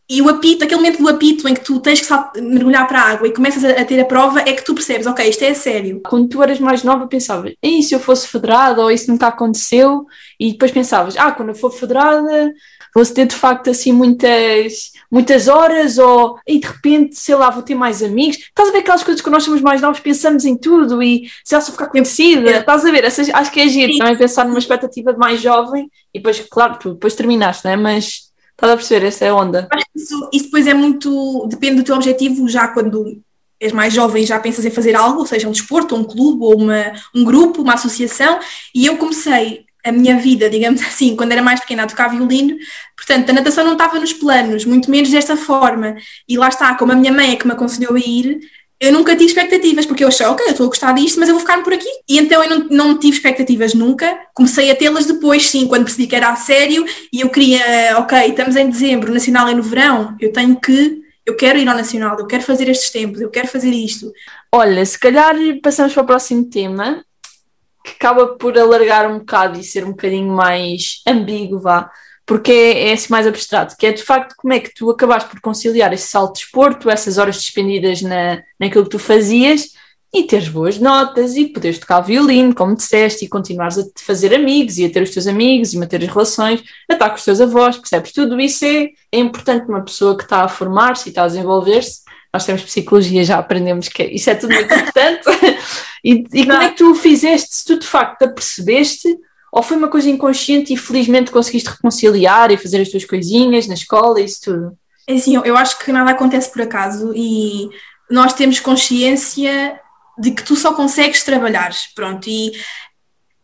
E 0.09 0.21
o 0.21 0.29
apito, 0.29 0.63
aquele 0.63 0.81
momento 0.81 1.01
do 1.01 1.09
apito 1.09 1.47
em 1.47 1.53
que 1.53 1.63
tu 1.63 1.79
tens 1.79 2.01
que 2.01 2.41
mergulhar 2.41 2.87
para 2.87 3.01
a 3.01 3.09
água 3.11 3.27
e 3.27 3.33
começas 3.33 3.63
a, 3.63 3.69
a, 3.69 3.85
ter 3.85 3.99
a 3.99 4.05
prova, 4.05 4.41
é 4.41 4.53
que 4.53 4.63
tu 4.63 4.73
percebes, 4.73 5.07
ok, 5.07 5.27
isto 5.27 5.43
é 5.43 5.53
sério. 5.53 6.01
Quando 6.05 6.27
tu 6.27 6.43
eras 6.43 6.59
mais 6.59 6.83
nova, 6.83 7.07
pensavas, 7.07 7.53
e 7.63 7.81
se 7.81 7.95
eu 7.95 7.99
fosse 7.99 8.27
federada, 8.27 8.81
ou 8.81 8.91
isso 8.91 9.09
nunca 9.09 9.27
aconteceu, 9.27 10.05
e 10.39 10.51
depois 10.51 10.71
pensavas, 10.71 11.15
ah, 11.17 11.31
quando 11.31 11.49
eu 11.49 11.55
for 11.55 11.71
federada, 11.71 12.53
vou 12.93 13.05
ter 13.05 13.25
de 13.25 13.35
facto 13.35 13.69
assim 13.69 13.91
muitas, 13.91 14.91
muitas 15.09 15.47
horas, 15.47 15.97
ou 15.97 16.37
e 16.47 16.59
de 16.59 16.67
repente, 16.67 17.15
sei 17.15 17.35
lá, 17.35 17.49
vou 17.49 17.63
ter 17.63 17.75
mais 17.75 18.03
amigos. 18.03 18.37
Estás 18.37 18.69
a 18.69 18.71
ver 18.71 18.79
aquelas 18.79 19.03
coisas 19.03 19.21
que 19.21 19.29
nós 19.29 19.43
somos 19.43 19.61
mais 19.61 19.81
novos, 19.81 19.99
pensamos 19.99 20.45
em 20.45 20.55
tudo 20.55 21.01
e 21.01 21.29
se 21.43 21.55
ela 21.55 21.63
ficar 21.63 21.87
conhecida, 21.87 22.51
é. 22.51 22.59
estás 22.59 22.85
a 22.85 22.91
ver? 22.91 23.03
Essas, 23.03 23.29
acho 23.29 23.51
que 23.51 23.59
é 23.59 23.67
giro 23.67 23.97
também 23.97 24.17
pensar 24.17 24.45
numa 24.45 24.59
expectativa 24.59 25.11
de 25.11 25.19
mais 25.19 25.41
jovem 25.41 25.89
e 26.13 26.19
depois, 26.19 26.39
claro, 26.49 26.77
tu 26.79 26.93
depois 26.93 27.15
terminaste, 27.15 27.65
não 27.65 27.71
é? 27.71 27.77
Mas 27.77 28.31
estás 28.51 28.71
a 28.71 28.77
perceber, 28.77 29.07
essa 29.07 29.25
é 29.25 29.29
a 29.29 29.35
onda. 29.35 29.67
Isso, 29.95 30.29
isso 30.31 30.45
depois 30.45 30.67
é 30.67 30.73
muito, 30.73 31.47
depende 31.49 31.77
do 31.77 31.83
teu 31.83 31.95
objetivo, 31.95 32.47
já 32.47 32.67
quando 32.67 33.21
és 33.59 33.71
mais 33.71 33.93
jovem 33.93 34.25
já 34.25 34.39
pensas 34.39 34.65
em 34.65 34.69
fazer 34.69 34.93
algo, 34.93 35.25
seja 35.25 35.47
um 35.47 35.51
desporto, 35.51 35.95
um 35.95 36.03
clube 36.03 36.43
ou 36.43 36.55
uma, 36.55 36.93
um 37.15 37.23
grupo, 37.23 37.61
uma 37.61 37.75
associação, 37.75 38.39
e 38.75 38.85
eu 38.85 38.97
comecei 38.97 39.65
a 39.83 39.91
minha 39.91 40.17
vida, 40.17 40.49
digamos 40.49 40.81
assim, 40.85 41.15
quando 41.15 41.31
era 41.31 41.41
mais 41.41 41.59
pequena 41.59 41.83
a 41.83 41.87
tocar 41.87 42.09
violino, 42.09 42.57
portanto 42.95 43.29
a 43.29 43.33
natação 43.33 43.65
não 43.65 43.73
estava 43.73 43.99
nos 43.99 44.13
planos, 44.13 44.65
muito 44.65 44.89
menos 44.89 45.09
desta 45.09 45.35
forma, 45.35 45.95
e 46.27 46.37
lá 46.37 46.49
está, 46.49 46.75
como 46.75 46.91
a 46.91 46.95
minha 46.95 47.11
mãe 47.11 47.33
é 47.33 47.35
que 47.35 47.45
me 47.45 47.53
aconselhou 47.53 47.95
a 47.95 47.99
ir, 47.99 48.39
eu 48.83 48.91
nunca 48.91 49.13
tive 49.13 49.29
expectativas, 49.29 49.85
porque 49.85 50.03
eu 50.03 50.09
achei, 50.09 50.25
ok, 50.25 50.45
eu 50.45 50.51
estou 50.51 50.65
a 50.65 50.67
gostar 50.67 50.91
disto, 50.93 51.17
mas 51.17 51.29
eu 51.29 51.35
vou 51.35 51.39
ficar 51.39 51.63
por 51.63 51.71
aqui. 51.71 51.87
E 52.07 52.19
então 52.19 52.43
eu 52.43 52.49
não, 52.49 52.67
não 52.69 52.99
tive 52.99 53.15
expectativas 53.15 53.73
nunca, 53.73 54.19
comecei 54.33 54.69
a 54.69 54.75
tê-las 54.75 55.05
depois, 55.05 55.47
sim, 55.47 55.67
quando 55.67 55.85
percebi 55.85 56.05
que 56.05 56.15
era 56.15 56.29
a 56.29 56.35
sério, 56.35 56.85
e 57.11 57.21
eu 57.21 57.29
queria, 57.29 57.97
ok, 57.99 58.17
estamos 58.27 58.57
em 58.57 58.69
dezembro, 58.69 59.09
o 59.09 59.13
Nacional 59.13 59.47
é 59.47 59.53
no 59.53 59.63
verão, 59.63 60.17
eu 60.19 60.33
tenho 60.33 60.59
que, 60.59 61.01
eu 61.25 61.33
quero 61.37 61.59
ir 61.59 61.69
ao 61.69 61.77
Nacional, 61.77 62.19
eu 62.19 62.27
quero 62.27 62.43
fazer 62.43 62.67
estes 62.67 62.89
tempos, 62.89 63.21
eu 63.21 63.29
quero 63.29 63.47
fazer 63.47 63.69
isto. 63.69 64.11
Olha, 64.53 64.85
se 64.85 64.99
calhar 64.99 65.33
passamos 65.61 65.93
para 65.93 66.03
o 66.03 66.05
próximo 66.05 66.43
tema, 66.43 67.05
que 67.83 67.91
acaba 67.91 68.35
por 68.35 68.57
alargar 68.57 69.09
um 69.11 69.19
bocado 69.19 69.59
e 69.59 69.63
ser 69.63 69.83
um 69.83 69.91
bocadinho 69.91 70.31
mais 70.31 71.01
ambíguo, 71.07 71.59
vá, 71.59 71.91
porque 72.25 72.51
é, 72.51 72.89
é 72.89 72.93
assim 72.93 73.11
mais 73.11 73.27
abstrato, 73.27 73.75
que 73.77 73.85
é 73.85 73.91
de 73.91 74.01
facto 74.01 74.35
como 74.37 74.53
é 74.53 74.59
que 74.59 74.73
tu 74.73 74.89
acabaste 74.89 75.29
por 75.29 75.41
conciliar 75.41 75.91
esse 75.93 76.07
salto 76.07 76.35
de 76.35 76.45
esporto, 76.45 76.89
essas 76.89 77.17
horas 77.17 77.35
despendidas 77.35 78.01
na, 78.01 78.41
naquilo 78.59 78.85
que 78.85 78.91
tu 78.91 78.99
fazias 78.99 79.73
e 80.13 80.23
teres 80.23 80.47
boas 80.47 80.77
notas 80.77 81.35
e 81.35 81.47
poderes 81.47 81.79
tocar 81.79 81.99
violino, 82.01 82.53
como 82.53 82.75
disseste, 82.75 83.25
e 83.25 83.27
continuares 83.27 83.79
a 83.79 83.83
fazer 83.99 84.33
amigos 84.33 84.77
e 84.77 84.85
a 84.85 84.89
ter 84.89 85.01
os 85.01 85.09
teus 85.09 85.25
amigos 85.25 85.73
e 85.73 85.77
manter 85.77 86.03
as 86.03 86.09
relações, 86.09 86.63
a 86.89 86.93
estar 86.93 87.09
com 87.09 87.15
os 87.15 87.23
teus 87.23 87.41
avós, 87.41 87.77
percebes? 87.77 88.11
Tudo 88.11 88.39
isso 88.39 88.63
é, 88.63 88.89
é 89.11 89.17
importante 89.17 89.67
numa 89.67 89.81
pessoa 89.81 90.15
que 90.15 90.23
está 90.23 90.43
a 90.43 90.47
formar-se 90.47 91.07
e 91.07 91.09
está 91.09 91.23
a 91.23 91.27
desenvolver-se. 91.27 92.02
Nós 92.33 92.45
temos 92.45 92.63
psicologia, 92.63 93.23
já 93.23 93.37
aprendemos 93.37 93.87
que 93.89 94.03
isso 94.03 94.29
é 94.29 94.35
tudo 94.35 94.53
muito 94.53 94.73
importante. 94.73 95.23
E, 96.05 96.25
e 96.33 96.45
como 96.45 96.61
é 96.61 96.67
que 96.67 96.75
tu 96.75 96.91
o 96.91 96.95
fizeste? 96.95 97.55
Se 97.55 97.63
tu 97.63 97.79
de 97.79 97.87
facto 97.87 98.23
apercebeste, 98.23 99.07
ou 99.49 99.63
foi 99.63 99.77
uma 99.77 99.87
coisa 99.87 100.09
inconsciente 100.09 100.73
e 100.73 100.77
felizmente 100.77 101.31
conseguiste 101.31 101.69
reconciliar 101.69 102.51
e 102.51 102.57
fazer 102.57 102.81
as 102.81 102.89
tuas 102.89 103.05
coisinhas 103.05 103.67
na 103.67 103.75
escola 103.75 104.19
e 104.19 104.25
isso 104.25 104.41
tudo? 104.43 104.77
É 105.07 105.13
assim, 105.13 105.39
eu 105.45 105.55
acho 105.55 105.79
que 105.79 105.93
nada 105.93 106.11
acontece 106.11 106.51
por 106.51 106.61
acaso 106.61 107.13
e 107.15 107.69
nós 108.09 108.33
temos 108.33 108.59
consciência 108.59 109.79
de 110.17 110.31
que 110.31 110.43
tu 110.43 110.55
só 110.55 110.73
consegues 110.73 111.23
trabalhar, 111.23 111.71
pronto, 111.95 112.27
e 112.27 112.51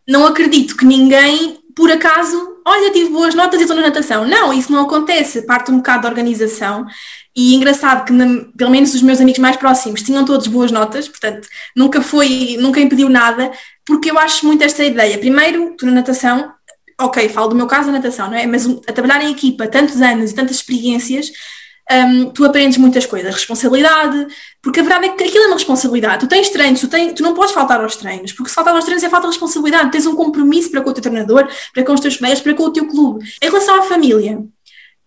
não 0.07 0.25
acredito 0.25 0.75
que 0.75 0.85
ninguém, 0.85 1.59
por 1.75 1.91
acaso, 1.91 2.57
olha, 2.65 2.91
tive 2.91 3.11
boas 3.11 3.35
notas 3.35 3.59
e 3.59 3.63
estou 3.63 3.75
na 3.75 3.83
natação. 3.83 4.27
Não, 4.27 4.51
isso 4.51 4.71
não 4.71 4.81
acontece, 4.81 5.43
parte 5.43 5.71
um 5.71 5.77
bocado 5.77 6.03
da 6.03 6.09
organização 6.09 6.85
e 7.39 7.55
engraçado 7.55 8.03
que, 8.03 8.11
na, 8.11 8.43
pelo 8.57 8.69
menos 8.69 8.93
os 8.93 9.01
meus 9.01 9.21
amigos 9.21 9.39
mais 9.39 9.55
próximos 9.55 10.01
tinham 10.01 10.25
todos 10.25 10.45
boas 10.47 10.73
notas, 10.73 11.07
portanto, 11.07 11.47
nunca 11.73 12.01
foi, 12.01 12.57
nunca 12.59 12.81
impediu 12.81 13.07
nada, 13.07 13.49
porque 13.85 14.11
eu 14.11 14.19
acho 14.19 14.45
muito 14.45 14.61
esta 14.61 14.83
ideia. 14.83 15.17
Primeiro, 15.17 15.73
tu 15.77 15.85
na 15.85 15.93
natação, 15.93 16.51
ok, 16.99 17.29
falo 17.29 17.47
do 17.47 17.55
meu 17.55 17.65
caso 17.65 17.85
da 17.85 17.93
natação, 17.93 18.29
não 18.29 18.35
é? 18.35 18.45
Mas 18.45 18.67
a 18.67 18.91
trabalhar 18.91 19.23
em 19.23 19.31
equipa 19.31 19.67
tantos 19.67 20.01
anos 20.01 20.31
e 20.31 20.35
tantas 20.35 20.57
experiências, 20.57 21.31
um, 21.89 22.29
tu 22.29 22.43
aprendes 22.43 22.77
muitas 22.77 23.05
coisas, 23.05 23.33
responsabilidade, 23.33 24.27
porque 24.61 24.81
a 24.81 24.83
verdade 24.83 25.05
é 25.05 25.09
que 25.09 25.23
aquilo 25.23 25.45
é 25.45 25.47
uma 25.47 25.55
responsabilidade. 25.55 26.19
Tu 26.19 26.27
tens 26.27 26.49
treinos, 26.49 26.81
tu, 26.81 26.89
tens, 26.89 27.13
tu 27.13 27.23
não 27.23 27.33
podes 27.33 27.53
faltar 27.53 27.81
aos 27.81 27.95
treinos, 27.95 28.33
porque 28.33 28.49
se 28.49 28.55
faltar 28.55 28.75
aos 28.75 28.83
treinos 28.83 29.01
é 29.01 29.07
falta 29.07 29.27
de 29.27 29.33
responsabilidade. 29.33 29.91
Tens 29.91 30.05
um 30.05 30.15
compromisso 30.15 30.69
para 30.69 30.81
com 30.81 30.89
o 30.89 30.93
teu 30.93 31.01
treinador, 31.01 31.47
para 31.73 31.83
com 31.83 31.93
os 31.93 32.01
teus 32.01 32.17
colegas, 32.17 32.41
para 32.41 32.53
com 32.53 32.63
o 32.63 32.73
teu 32.73 32.85
clube. 32.85 33.25
Em 33.41 33.47
relação 33.47 33.79
à 33.79 33.83
família, 33.83 34.43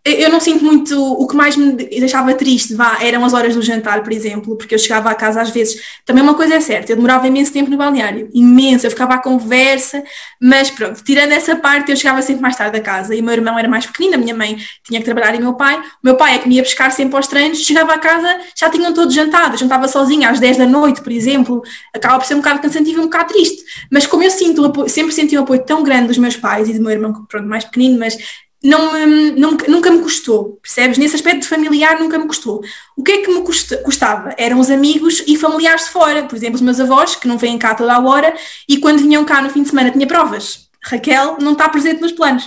eu 0.05 0.31
não 0.31 0.41
sinto 0.41 0.65
muito, 0.65 1.01
o 1.01 1.29
que 1.29 1.37
mais 1.37 1.57
me 1.57 1.75
deixava 1.75 2.35
triste, 2.35 2.75
vá, 2.75 2.99
eram 3.01 3.25
as 3.25 3.33
horas 3.33 3.55
do 3.55 3.63
jantar, 3.63 4.03
por 4.03 4.13
exemplo, 4.13 4.57
porque 4.57 4.75
eu 4.75 4.79
chegava 4.79 5.09
a 5.09 5.15
casa 5.15 5.41
às 5.41 5.51
vezes, 5.51 5.81
também 6.05 6.25
uma 6.25 6.35
coisa 6.35 6.57
é 6.57 6.61
certa, 6.61 6.91
eu 6.91 6.97
demorava 6.97 7.29
imenso 7.29 7.53
tempo 7.53 7.71
no 7.71 7.77
balneário, 7.77 8.29
imenso, 8.35 8.85
eu 8.85 8.91
ficava 8.91 9.15
à 9.15 9.19
conversa, 9.19 10.03
mas 10.41 10.71
pronto, 10.71 11.05
tirando 11.05 11.31
essa 11.31 11.55
parte, 11.55 11.93
eu 11.93 11.97
chegava 11.97 12.21
sempre 12.21 12.43
mais 12.43 12.57
tarde 12.57 12.77
a 12.77 12.81
casa, 12.81 13.15
e 13.15 13.21
o 13.21 13.25
meu 13.25 13.33
irmão 13.33 13.57
era 13.57 13.69
mais 13.69 13.87
pequenino, 13.87 14.17
a 14.17 14.19
minha 14.19 14.35
mãe 14.35 14.59
tinha 14.83 14.99
que 14.99 15.05
trabalhar 15.05 15.37
e 15.37 15.39
meu 15.39 15.55
pai, 15.55 15.79
o 15.79 15.83
meu 16.03 16.17
pai 16.17 16.35
é 16.35 16.39
que 16.39 16.49
me 16.49 16.57
ia 16.57 16.63
buscar 16.65 16.91
sempre 16.91 17.17
aos 17.17 17.29
treinos, 17.29 17.59
chegava 17.59 17.93
a 17.93 17.99
casa, 17.99 18.41
já 18.57 18.69
tinham 18.69 18.93
todos 18.93 19.15
jantado, 19.15 19.55
eu 19.55 19.59
jantava 19.59 19.87
sozinha 19.87 20.31
às 20.31 20.41
10 20.41 20.57
da 20.57 20.67
noite, 20.67 21.01
por 21.01 21.13
exemplo, 21.13 21.63
acaba 21.95 22.19
por 22.19 22.27
ser 22.27 22.35
um 22.35 22.39
bocado 22.39 22.61
cansativo 22.61 22.99
e 22.99 23.01
um 23.03 23.05
bocado 23.05 23.33
triste, 23.33 23.63
mas 23.89 24.05
como 24.05 24.25
eu 24.25 24.31
sinto, 24.33 24.89
sempre 24.89 25.13
senti 25.13 25.39
um 25.39 25.43
apoio 25.43 25.65
tão 25.65 25.85
grande 25.85 26.09
dos 26.09 26.19
meus 26.19 26.37
pais 26.37 26.69
e 26.69 26.73
do 26.73 26.81
meu 26.81 26.91
irmão, 26.91 27.25
pronto, 27.29 27.47
mais 27.47 27.65
pequenino, 27.65 28.01
mas 28.01 28.19
não 28.63 28.93
me, 28.93 29.33
nunca, 29.33 29.69
nunca 29.69 29.91
me 29.91 30.01
custou, 30.01 30.59
percebes? 30.63 30.97
Nesse 30.97 31.17
aspecto 31.17 31.49
familiar 31.49 31.99
nunca 31.99 32.19
me 32.19 32.27
custou. 32.27 32.63
O 32.97 33.03
que 33.03 33.13
é 33.13 33.19
que 33.19 33.33
me 33.33 33.43
custa, 33.43 33.77
custava? 33.79 34.35
Eram 34.39 34.61
os 34.61 34.71
amigos 34.71 35.23
e 35.27 35.37
familiares 35.37 35.87
de 35.87 35.91
fora, 35.91 36.25
por 36.25 36.37
exemplo, 36.37 36.55
os 36.55 36.61
meus 36.61 36.79
avós, 36.79 37.17
que 37.17 37.27
não 37.27 37.37
vêm 37.37 37.59
cá 37.59 37.75
toda 37.75 37.93
a 37.93 38.01
hora, 38.01 38.33
e 38.69 38.79
quando 38.79 39.01
vinham 39.01 39.25
cá 39.25 39.43
no 39.43 39.51
fim 39.51 39.63
de 39.63 39.71
semana 39.71 39.91
tinha 39.91 40.07
provas. 40.07 40.69
Raquel 40.85 41.39
não 41.41 41.53
está 41.53 41.69
presente 41.69 42.01
nos 42.01 42.13
planos. 42.13 42.45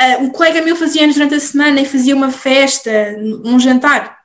Uh, 0.00 0.24
um 0.24 0.30
colega 0.30 0.60
meu 0.60 0.76
fazia 0.76 1.04
anos 1.04 1.14
durante 1.14 1.34
a 1.34 1.40
semana 1.40 1.80
e 1.80 1.86
fazia 1.86 2.14
uma 2.14 2.30
festa, 2.30 2.90
um 3.44 3.58
jantar. 3.58 4.18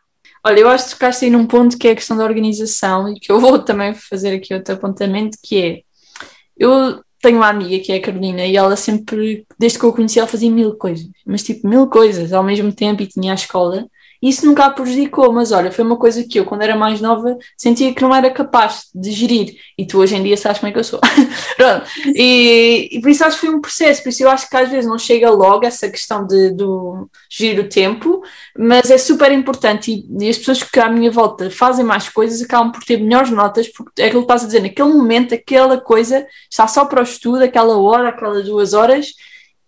Olha, 0.43 0.59
eu 0.59 0.69
acho 0.69 0.85
que 0.85 0.91
tocaste 0.91 1.25
aí 1.25 1.31
num 1.31 1.45
ponto 1.45 1.77
que 1.77 1.87
é 1.87 1.91
a 1.91 1.95
questão 1.95 2.17
da 2.17 2.23
organização 2.23 3.09
e 3.09 3.19
que 3.19 3.31
eu 3.31 3.39
vou 3.39 3.59
também 3.59 3.93
fazer 3.93 4.33
aqui 4.33 4.53
outro 4.53 4.73
apontamento, 4.73 5.37
que 5.43 5.61
é, 5.61 5.81
eu 6.57 7.01
tenho 7.21 7.37
uma 7.37 7.49
amiga 7.49 7.83
que 7.83 7.91
é 7.91 7.97
a 7.97 8.01
Carolina 8.01 8.45
e 8.45 8.55
ela 8.55 8.75
sempre, 8.75 9.45
desde 9.57 9.77
que 9.79 9.85
eu 9.85 9.89
a 9.89 9.93
conheci, 9.93 10.19
ela 10.19 10.27
fazia 10.27 10.49
mil 10.51 10.75
coisas, 10.75 11.07
mas 11.25 11.43
tipo 11.43 11.67
mil 11.67 11.87
coisas 11.87 12.33
ao 12.33 12.43
mesmo 12.43 12.71
tempo 12.73 13.01
e 13.01 13.07
tinha 13.07 13.31
a 13.31 13.35
escola 13.35 13.87
isso 14.21 14.45
nunca 14.45 14.65
a 14.65 14.69
prejudicou, 14.69 15.31
mas 15.31 15.53
olha, 15.53 15.71
foi 15.71 15.85
uma 15.85 15.95
coisa 15.95 16.23
que 16.25 16.39
eu, 16.39 16.45
quando 16.45 16.61
era 16.61 16.75
mais 16.75 16.99
nova, 16.99 17.37
sentia 17.57 17.93
que 17.93 18.01
não 18.01 18.13
era 18.13 18.29
capaz 18.29 18.89
de 18.93 19.11
gerir. 19.11 19.55
E 19.77 19.85
tu 19.87 19.99
hoje 19.99 20.15
em 20.15 20.23
dia 20.23 20.35
sabes 20.35 20.59
como 20.59 20.69
é 20.69 20.73
que 20.73 20.79
eu 20.79 20.83
sou. 20.83 20.99
Pronto. 21.55 21.85
E, 22.13 22.89
e, 22.91 23.01
por 23.01 23.09
isso 23.09 23.23
acho 23.23 23.39
que 23.39 23.47
foi 23.47 23.55
um 23.55 23.61
processo, 23.61 24.03
por 24.03 24.09
isso 24.09 24.23
eu 24.23 24.29
acho 24.29 24.49
que 24.49 24.57
às 24.57 24.69
vezes 24.69 24.89
não 24.89 24.99
chega 24.99 25.29
logo 25.29 25.65
essa 25.65 25.89
questão 25.89 26.27
de, 26.27 26.51
de 26.51 26.65
gerir 27.29 27.63
o 27.63 27.69
tempo, 27.69 28.21
mas 28.57 28.91
é 28.91 28.97
super 28.97 29.31
importante. 29.31 29.91
E, 29.91 30.25
e, 30.25 30.29
as 30.29 30.37
pessoas 30.37 30.63
que 30.63 30.79
à 30.81 30.89
minha 30.89 31.09
volta 31.09 31.49
fazem 31.49 31.85
mais 31.85 32.09
coisas 32.09 32.41
acabam 32.41 32.73
por 32.73 32.83
ter 32.83 32.97
melhores 32.97 33.31
notas, 33.31 33.69
porque 33.69 34.01
é 34.01 34.07
aquilo 34.07 34.23
que 34.23 34.25
estás 34.25 34.43
a 34.43 34.47
dizer, 34.47 34.61
naquele 34.61 34.89
momento, 34.89 35.33
aquela 35.33 35.79
coisa 35.79 36.27
está 36.49 36.67
só 36.67 36.83
para 36.83 36.99
o 36.99 37.03
estudo, 37.03 37.43
aquela 37.43 37.77
hora, 37.77 38.09
aquelas 38.09 38.45
duas 38.45 38.73
horas. 38.73 39.13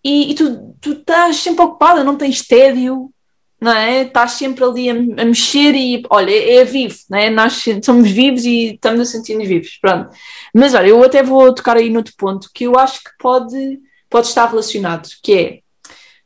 E, 0.04 0.32
e 0.32 0.36
tu, 0.36 0.76
tu 0.82 0.92
estás 0.94 1.38
sempre 1.38 1.64
ocupada, 1.64 2.04
não 2.04 2.18
tens 2.18 2.46
tédio, 2.46 3.12
não 3.62 3.72
é? 3.72 4.02
Estás 4.02 4.32
sempre 4.32 4.64
ali 4.64 4.90
a, 4.90 4.94
a, 4.94 5.26
mexer 5.26 5.76
e, 5.76 6.04
olha, 6.10 6.32
é 6.32 6.66
vivo, 6.66 6.96
não 7.10 7.20
é? 7.20 7.30
Nós 7.30 7.64
somos 7.84 8.10
vivos 8.10 8.44
e 8.44 8.74
estamos 8.74 9.00
a 9.02 9.06
sentir-nos 9.06 9.48
vivos, 9.48 9.78
pronto. 9.80 10.10
Mas 10.54 10.74
olha, 10.74 10.88
eu 10.88 11.04
até 11.04 11.22
vou 11.22 11.54
tocar 11.54 11.78
aí 11.78 11.90
noutro 11.90 12.14
ponto 12.18 12.50
que 12.54 12.64
eu 12.66 12.78
acho 12.78 13.04
que 13.04 13.12
pode, 13.20 13.80
pode 14.10 14.28
estar 14.28 14.48
relacionado, 14.50 15.08
que 15.22 15.34
é, 15.34 15.60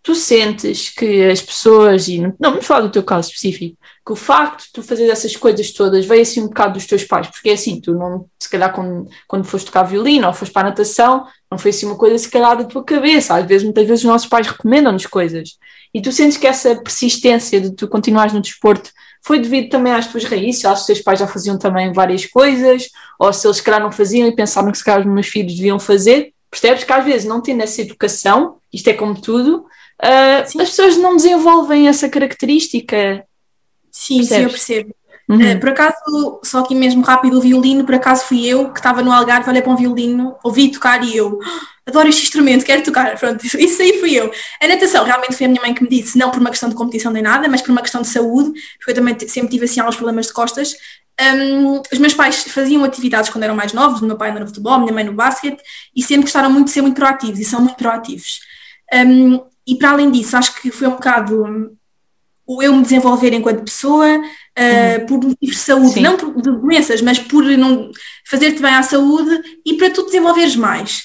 tu 0.01 0.15
sentes 0.15 0.89
que 0.89 1.25
as 1.25 1.41
pessoas, 1.41 2.07
e 2.07 2.19
não, 2.21 2.33
não 2.39 2.51
vamos 2.51 2.65
falar 2.65 2.81
do 2.81 2.91
teu 2.91 3.03
caso 3.03 3.27
específico, 3.27 3.77
que 4.05 4.13
o 4.13 4.15
facto 4.15 4.65
de 4.65 4.71
tu 4.71 4.83
fazer 4.83 5.09
essas 5.09 5.35
coisas 5.35 5.71
todas 5.73 6.05
veio 6.05 6.21
assim 6.21 6.41
um 6.41 6.47
bocado 6.47 6.75
dos 6.75 6.85
teus 6.85 7.03
pais, 7.03 7.27
porque 7.27 7.49
é 7.49 7.53
assim, 7.53 7.81
tu 7.81 7.93
não, 7.95 8.27
se 8.39 8.47
calhar 8.49 8.71
quando, 8.71 9.09
quando 9.27 9.43
foste 9.43 9.65
tocar 9.65 9.83
violino 9.83 10.27
ou 10.27 10.33
foste 10.33 10.53
para 10.53 10.67
a 10.67 10.69
natação, 10.69 11.25
não 11.51 11.57
foi 11.57 11.71
assim 11.71 11.85
uma 11.85 11.97
coisa 11.97 12.17
se 12.17 12.29
calhar 12.29 12.55
da 12.55 12.63
tua 12.63 12.83
cabeça, 12.83 13.35
às 13.35 13.45
vezes, 13.45 13.63
muitas 13.63 13.85
vezes 13.85 14.05
os 14.05 14.09
nossos 14.09 14.27
pais 14.29 14.47
recomendam-nos 14.47 15.05
coisas, 15.05 15.57
e 15.95 16.01
tu 16.01 16.11
sentes 16.11 16.35
que 16.35 16.45
essa 16.45 16.75
persistência 16.75 17.61
de 17.61 17.73
tu 17.73 17.87
continuares 17.87 18.33
no 18.33 18.41
desporto 18.41 18.91
foi 19.23 19.39
devido 19.39 19.69
também 19.69 19.93
às 19.93 20.05
tuas 20.05 20.25
raízes? 20.25 20.65
Acho 20.65 20.75
que 20.75 20.81
os 20.81 20.85
teus 20.87 21.01
pais 21.01 21.19
já 21.19 21.25
faziam 21.25 21.57
também 21.57 21.93
várias 21.93 22.25
coisas, 22.25 22.89
ou 23.17 23.31
se 23.31 23.47
eles 23.47 23.55
se 23.55 23.63
calhar 23.63 23.79
não 23.79 23.93
faziam 23.93 24.27
e 24.27 24.35
pensavam 24.35 24.73
que 24.73 24.77
se 24.77 24.83
calhar 24.83 24.99
os 24.99 25.05
meus 25.05 25.27
filhos 25.27 25.55
deviam 25.55 25.79
fazer. 25.79 26.33
Percebes 26.51 26.83
que 26.83 26.91
às 26.91 27.05
vezes 27.05 27.25
não 27.25 27.41
tendo 27.41 27.63
essa 27.63 27.81
educação, 27.81 28.57
isto 28.73 28.89
é 28.89 28.93
como 28.93 29.21
tudo, 29.21 29.59
uh, 30.03 30.43
as 30.43 30.53
pessoas 30.53 30.97
não 30.97 31.15
desenvolvem 31.15 31.87
essa 31.87 32.09
característica. 32.09 33.25
Sim, 33.89 34.17
percebes? 34.17 34.27
sim, 34.27 34.43
eu 34.43 34.49
percebo. 34.49 34.95
Uhum. 35.27 35.53
Uh, 35.53 35.59
por 35.59 35.69
acaso, 35.69 36.39
só 36.43 36.59
aqui 36.59 36.75
mesmo 36.75 37.01
rápido, 37.01 37.37
o 37.37 37.41
violino, 37.41 37.83
por 37.83 37.95
acaso 37.95 38.25
fui 38.25 38.45
eu 38.45 38.71
que 38.71 38.79
estava 38.79 39.01
no 39.01 39.11
Algarve, 39.11 39.49
olhei 39.49 39.61
para 39.61 39.71
um 39.71 39.75
violino, 39.75 40.35
ouvi 40.43 40.71
tocar 40.71 41.03
e 41.03 41.17
eu 41.17 41.39
adoro 41.85 42.07
este 42.07 42.23
instrumento, 42.23 42.65
quero 42.65 42.83
tocar. 42.83 43.17
Pronto, 43.17 43.43
isso 43.57 43.81
aí 43.81 43.99
fui 43.99 44.13
eu. 44.13 44.31
A 44.61 44.67
natação 44.67 45.03
realmente 45.03 45.35
foi 45.35 45.45
a 45.45 45.49
minha 45.49 45.61
mãe 45.61 45.73
que 45.73 45.83
me 45.83 45.89
disse, 45.89 46.17
não 46.17 46.31
por 46.31 46.39
uma 46.39 46.49
questão 46.49 46.69
de 46.69 46.75
competição 46.75 47.11
nem 47.11 47.23
nada, 47.23 47.47
mas 47.47 47.61
por 47.61 47.71
uma 47.71 47.81
questão 47.81 48.01
de 48.01 48.07
saúde, 48.07 48.51
porque 48.77 48.91
eu 48.91 48.95
também 48.95 49.17
sempre 49.27 49.49
tive 49.49 49.65
assim 49.65 49.79
alguns 49.79 49.95
problemas 49.95 50.27
de 50.27 50.33
costas. 50.33 50.75
Um, 51.19 51.81
os 51.91 51.97
meus 51.97 52.13
pais 52.13 52.43
faziam 52.43 52.83
atividades 52.83 53.29
quando 53.29 53.45
eram 53.45 53.55
mais 53.55 53.71
novos, 53.71 54.01
o 54.01 54.05
meu 54.05 54.17
pai 54.17 54.37
no 54.37 54.45
futebol, 54.45 54.73
a 54.73 54.79
minha 54.79 54.93
mãe 54.93 55.03
no 55.03 55.13
basquete, 55.13 55.61
e 55.95 56.03
sempre 56.03 56.23
gostaram 56.23 56.51
muito 56.51 56.65
de 56.65 56.71
ser 56.71 56.81
muito 56.81 56.95
proativos 56.95 57.39
e 57.39 57.45
são 57.45 57.61
muito 57.61 57.77
proativos. 57.77 58.41
Um, 58.93 59.39
e 59.65 59.75
para 59.75 59.91
além 59.91 60.11
disso, 60.11 60.35
acho 60.37 60.61
que 60.61 60.69
foi 60.69 60.87
um 60.87 60.91
bocado 60.91 61.75
o 62.47 62.61
eu 62.61 62.73
me 62.73 62.83
desenvolver 62.83 63.33
enquanto 63.33 63.63
pessoa, 63.63 64.17
uh, 64.17 65.05
por 65.07 65.23
motivos 65.23 65.55
de 65.55 65.61
saúde, 65.61 65.93
Sim. 65.93 66.01
não 66.01 66.17
por 66.17 66.41
de 66.41 66.51
doenças, 66.51 67.01
mas 67.01 67.19
por 67.19 67.43
não 67.43 67.91
fazer-te 68.25 68.61
bem 68.61 68.73
à 68.73 68.83
saúde 68.83 69.41
e 69.65 69.73
para 69.75 69.89
tu 69.89 70.03
desenvolveres 70.05 70.55
mais. 70.55 71.03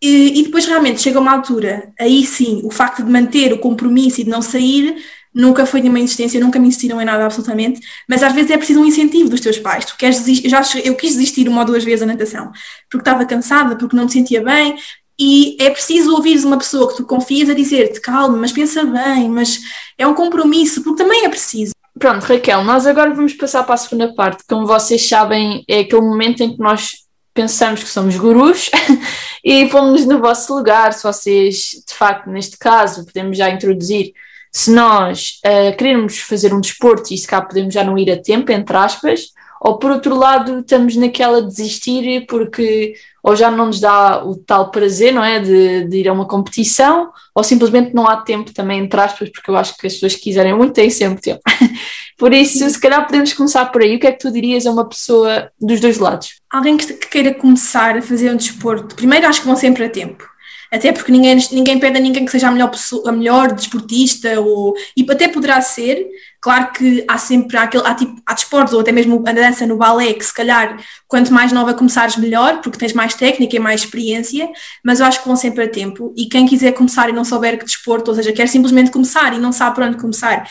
E, 0.00 0.40
e, 0.40 0.42
depois 0.44 0.64
realmente 0.64 1.00
chega 1.00 1.18
uma 1.18 1.32
altura, 1.32 1.92
aí 1.98 2.24
sim, 2.24 2.60
o 2.64 2.70
facto 2.70 3.02
de 3.02 3.10
manter 3.10 3.52
o 3.52 3.58
compromisso 3.58 4.20
e 4.20 4.24
de 4.24 4.30
não 4.30 4.40
sair 4.40 4.96
nunca 5.34 5.66
foi 5.66 5.80
nenhuma 5.80 6.00
insistência, 6.00 6.40
nunca 6.40 6.58
me 6.58 6.68
insistiram 6.68 7.00
em 7.00 7.04
nada 7.04 7.24
absolutamente, 7.24 7.80
mas 8.08 8.22
às 8.22 8.32
vezes 8.32 8.50
é 8.50 8.56
preciso 8.56 8.80
um 8.80 8.84
incentivo 8.84 9.28
dos 9.28 9.40
teus 9.40 9.58
pais. 9.58 9.84
Tu 9.84 9.96
queres 9.96 10.18
desistir, 10.18 10.46
eu, 10.46 10.50
já, 10.50 10.62
eu 10.84 10.94
quis 10.94 11.12
desistir 11.12 11.48
uma 11.48 11.60
ou 11.60 11.66
duas 11.66 11.84
vezes 11.84 12.00
da 12.00 12.06
natação, 12.06 12.50
porque 12.90 13.08
estava 13.08 13.24
cansada, 13.24 13.76
porque 13.76 13.96
não 13.96 14.04
me 14.04 14.10
sentia 14.10 14.42
bem, 14.42 14.76
e 15.18 15.56
é 15.60 15.70
preciso 15.70 16.14
ouvir 16.14 16.38
uma 16.44 16.58
pessoa 16.58 16.88
que 16.88 16.96
tu 16.96 17.04
confias 17.04 17.48
a 17.48 17.54
dizer-te 17.54 18.00
calma, 18.00 18.36
mas 18.36 18.52
pensa 18.52 18.84
bem, 18.84 19.28
mas 19.28 19.58
é 19.96 20.06
um 20.06 20.14
compromisso, 20.14 20.82
porque 20.82 21.02
também 21.02 21.24
é 21.24 21.28
preciso. 21.28 21.72
Pronto, 21.98 22.22
Raquel, 22.22 22.62
nós 22.62 22.86
agora 22.86 23.12
vamos 23.12 23.32
passar 23.32 23.64
para 23.64 23.74
a 23.74 23.78
segunda 23.78 24.14
parte. 24.14 24.44
Como 24.48 24.66
vocês 24.66 25.08
sabem, 25.08 25.64
é 25.66 25.80
aquele 25.80 26.02
momento 26.02 26.42
em 26.42 26.54
que 26.54 26.60
nós 26.60 26.92
pensamos 27.34 27.82
que 27.82 27.88
somos 27.88 28.16
gurus 28.16 28.70
e 29.44 29.66
pomos 29.66 30.06
no 30.06 30.20
vosso 30.20 30.54
lugar. 30.54 30.92
Se 30.92 31.02
vocês, 31.02 31.82
de 31.86 31.94
facto, 31.94 32.30
neste 32.30 32.56
caso, 32.56 33.04
podemos 33.04 33.36
já 33.36 33.50
introduzir, 33.50 34.12
se 34.52 34.70
nós 34.70 35.40
uh, 35.44 35.76
queremos 35.76 36.18
fazer 36.18 36.54
um 36.54 36.60
desporto 36.60 37.12
e 37.12 37.18
se 37.18 37.26
cá 37.26 37.40
podemos 37.40 37.74
já 37.74 37.82
não 37.82 37.98
ir 37.98 38.10
a 38.12 38.16
tempo, 38.16 38.52
entre 38.52 38.76
aspas, 38.76 39.32
ou 39.60 39.78
por 39.78 39.90
outro 39.90 40.16
lado 40.16 40.60
estamos 40.60 40.94
naquela 40.94 41.42
de 41.42 41.48
desistir 41.48 42.26
porque 42.26 42.94
ou 43.28 43.36
já 43.36 43.50
não 43.50 43.66
nos 43.66 43.78
dá 43.78 44.24
o 44.24 44.36
tal 44.36 44.70
prazer, 44.70 45.12
não 45.12 45.22
é, 45.22 45.38
de, 45.38 45.84
de, 45.84 45.98
ir 45.98 46.08
a 46.08 46.14
uma 46.14 46.24
competição, 46.24 47.12
ou 47.34 47.44
simplesmente 47.44 47.94
não 47.94 48.08
há 48.08 48.16
tempo 48.16 48.54
também, 48.54 48.80
entre 48.80 48.98
aspas, 48.98 49.28
porque 49.28 49.50
eu 49.50 49.56
acho 49.56 49.76
que 49.76 49.86
as 49.86 49.92
pessoas 49.92 50.14
que 50.14 50.22
quiserem 50.22 50.56
muito 50.56 50.72
têm 50.72 50.88
sempre 50.88 51.20
tempo. 51.20 51.42
por 52.16 52.32
isso, 52.32 52.66
se 52.70 52.80
calhar 52.80 53.04
podemos 53.04 53.34
começar 53.34 53.66
por 53.66 53.82
aí. 53.82 53.96
O 53.96 54.00
que 54.00 54.06
é 54.06 54.12
que 54.12 54.18
tu 54.18 54.32
dirias 54.32 54.64
a 54.64 54.70
uma 54.70 54.88
pessoa 54.88 55.50
dos 55.60 55.78
dois 55.78 55.98
lados? 55.98 56.40
Alguém 56.50 56.78
que, 56.78 56.86
que 56.94 57.06
queira 57.06 57.34
começar 57.34 57.98
a 57.98 58.00
fazer 58.00 58.32
um 58.32 58.36
desporto, 58.36 58.96
primeiro 58.96 59.26
acho 59.26 59.40
que 59.42 59.46
vão 59.46 59.56
sempre 59.56 59.84
a 59.84 59.90
tempo 59.90 60.24
até 60.70 60.92
porque 60.92 61.10
ninguém, 61.10 61.36
ninguém 61.50 61.78
pede 61.78 61.96
a 61.96 62.00
ninguém 62.00 62.24
que 62.24 62.30
seja 62.30 62.48
a 62.48 62.50
melhor, 62.50 62.70
pessoa, 62.70 63.08
a 63.08 63.12
melhor 63.12 63.52
desportista, 63.52 64.40
ou, 64.40 64.74
e 64.96 65.06
até 65.10 65.28
poderá 65.28 65.60
ser, 65.60 66.06
claro 66.40 66.72
que 66.72 67.04
há 67.08 67.16
sempre, 67.16 67.56
há, 67.56 67.62
aquele, 67.62 67.86
há, 67.86 67.94
tipo, 67.94 68.20
há 68.26 68.34
desportos, 68.34 68.74
ou 68.74 68.80
até 68.80 68.92
mesmo 68.92 69.22
a 69.26 69.32
dança 69.32 69.66
no 69.66 69.76
balé, 69.76 70.12
que 70.12 70.24
se 70.24 70.32
calhar 70.32 70.78
quanto 71.06 71.32
mais 71.32 71.52
nova 71.52 71.72
começares 71.72 72.16
melhor, 72.16 72.60
porque 72.60 72.78
tens 72.78 72.92
mais 72.92 73.14
técnica 73.14 73.56
e 73.56 73.58
mais 73.58 73.82
experiência, 73.82 74.48
mas 74.84 75.00
eu 75.00 75.06
acho 75.06 75.20
que 75.20 75.26
vão 75.26 75.36
sempre 75.36 75.64
a 75.64 75.68
tempo, 75.68 76.12
e 76.16 76.26
quem 76.26 76.46
quiser 76.46 76.72
começar 76.72 77.08
e 77.08 77.12
não 77.12 77.24
souber 77.24 77.58
que 77.58 77.64
desporto, 77.64 78.10
ou 78.10 78.16
seja, 78.16 78.32
quer 78.32 78.48
simplesmente 78.48 78.90
começar 78.90 79.34
e 79.34 79.38
não 79.38 79.52
sabe 79.52 79.74
por 79.74 79.84
onde 79.84 79.96
começar, 79.96 80.46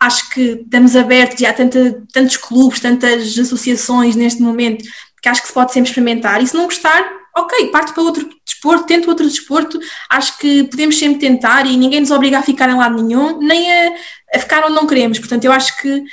acho 0.00 0.30
que 0.30 0.62
estamos 0.64 0.96
abertos 0.96 1.40
e 1.40 1.46
há 1.46 1.52
tantos 1.52 2.36
clubes, 2.36 2.80
tantas 2.80 3.38
associações 3.38 4.16
neste 4.16 4.42
momento, 4.42 4.84
que 5.22 5.28
acho 5.28 5.40
que 5.40 5.46
se 5.46 5.54
pode 5.54 5.72
sempre 5.72 5.90
experimentar, 5.90 6.42
e 6.42 6.46
se 6.48 6.54
não 6.54 6.64
gostar, 6.64 7.21
ok, 7.36 7.68
parte 7.68 7.92
para 7.92 8.02
outro 8.02 8.28
desporto, 8.44 8.86
tento 8.86 9.08
outro 9.08 9.26
desporto, 9.26 9.80
acho 10.08 10.38
que 10.38 10.64
podemos 10.64 10.98
sempre 10.98 11.18
tentar 11.18 11.66
e 11.66 11.76
ninguém 11.76 12.00
nos 12.00 12.10
obriga 12.10 12.38
a 12.38 12.42
ficar 12.42 12.68
em 12.68 12.76
lado 12.76 13.02
nenhum, 13.02 13.38
nem 13.38 13.72
a, 13.72 13.92
a 14.34 14.38
ficar 14.38 14.64
onde 14.64 14.74
não 14.74 14.86
queremos. 14.86 15.18
Portanto, 15.18 15.44
eu 15.44 15.52
acho 15.52 15.76
que 15.80 16.04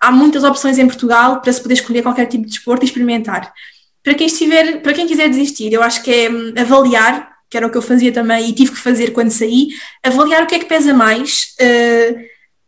há 0.00 0.10
muitas 0.10 0.44
opções 0.44 0.78
em 0.78 0.86
Portugal 0.86 1.40
para 1.40 1.52
se 1.52 1.60
poder 1.60 1.74
escolher 1.74 2.02
qualquer 2.02 2.26
tipo 2.26 2.44
de 2.44 2.50
desporto 2.50 2.84
e 2.84 2.86
experimentar. 2.86 3.52
Para 4.02 4.14
quem 4.14 4.26
estiver, 4.26 4.80
para 4.80 4.94
quem 4.94 5.06
quiser 5.06 5.28
desistir, 5.28 5.72
eu 5.72 5.82
acho 5.82 6.02
que 6.02 6.10
é 6.10 6.30
hum, 6.30 6.54
avaliar, 6.56 7.30
que 7.50 7.56
era 7.56 7.66
o 7.66 7.70
que 7.70 7.76
eu 7.76 7.82
fazia 7.82 8.12
também 8.12 8.48
e 8.48 8.52
tive 8.52 8.72
que 8.72 8.78
fazer 8.78 9.12
quando 9.12 9.30
saí, 9.30 9.68
avaliar 10.02 10.42
o 10.42 10.46
que 10.46 10.54
é 10.54 10.58
que 10.58 10.66
pesa 10.66 10.94
mais, 10.94 11.54
uh, 11.60 12.18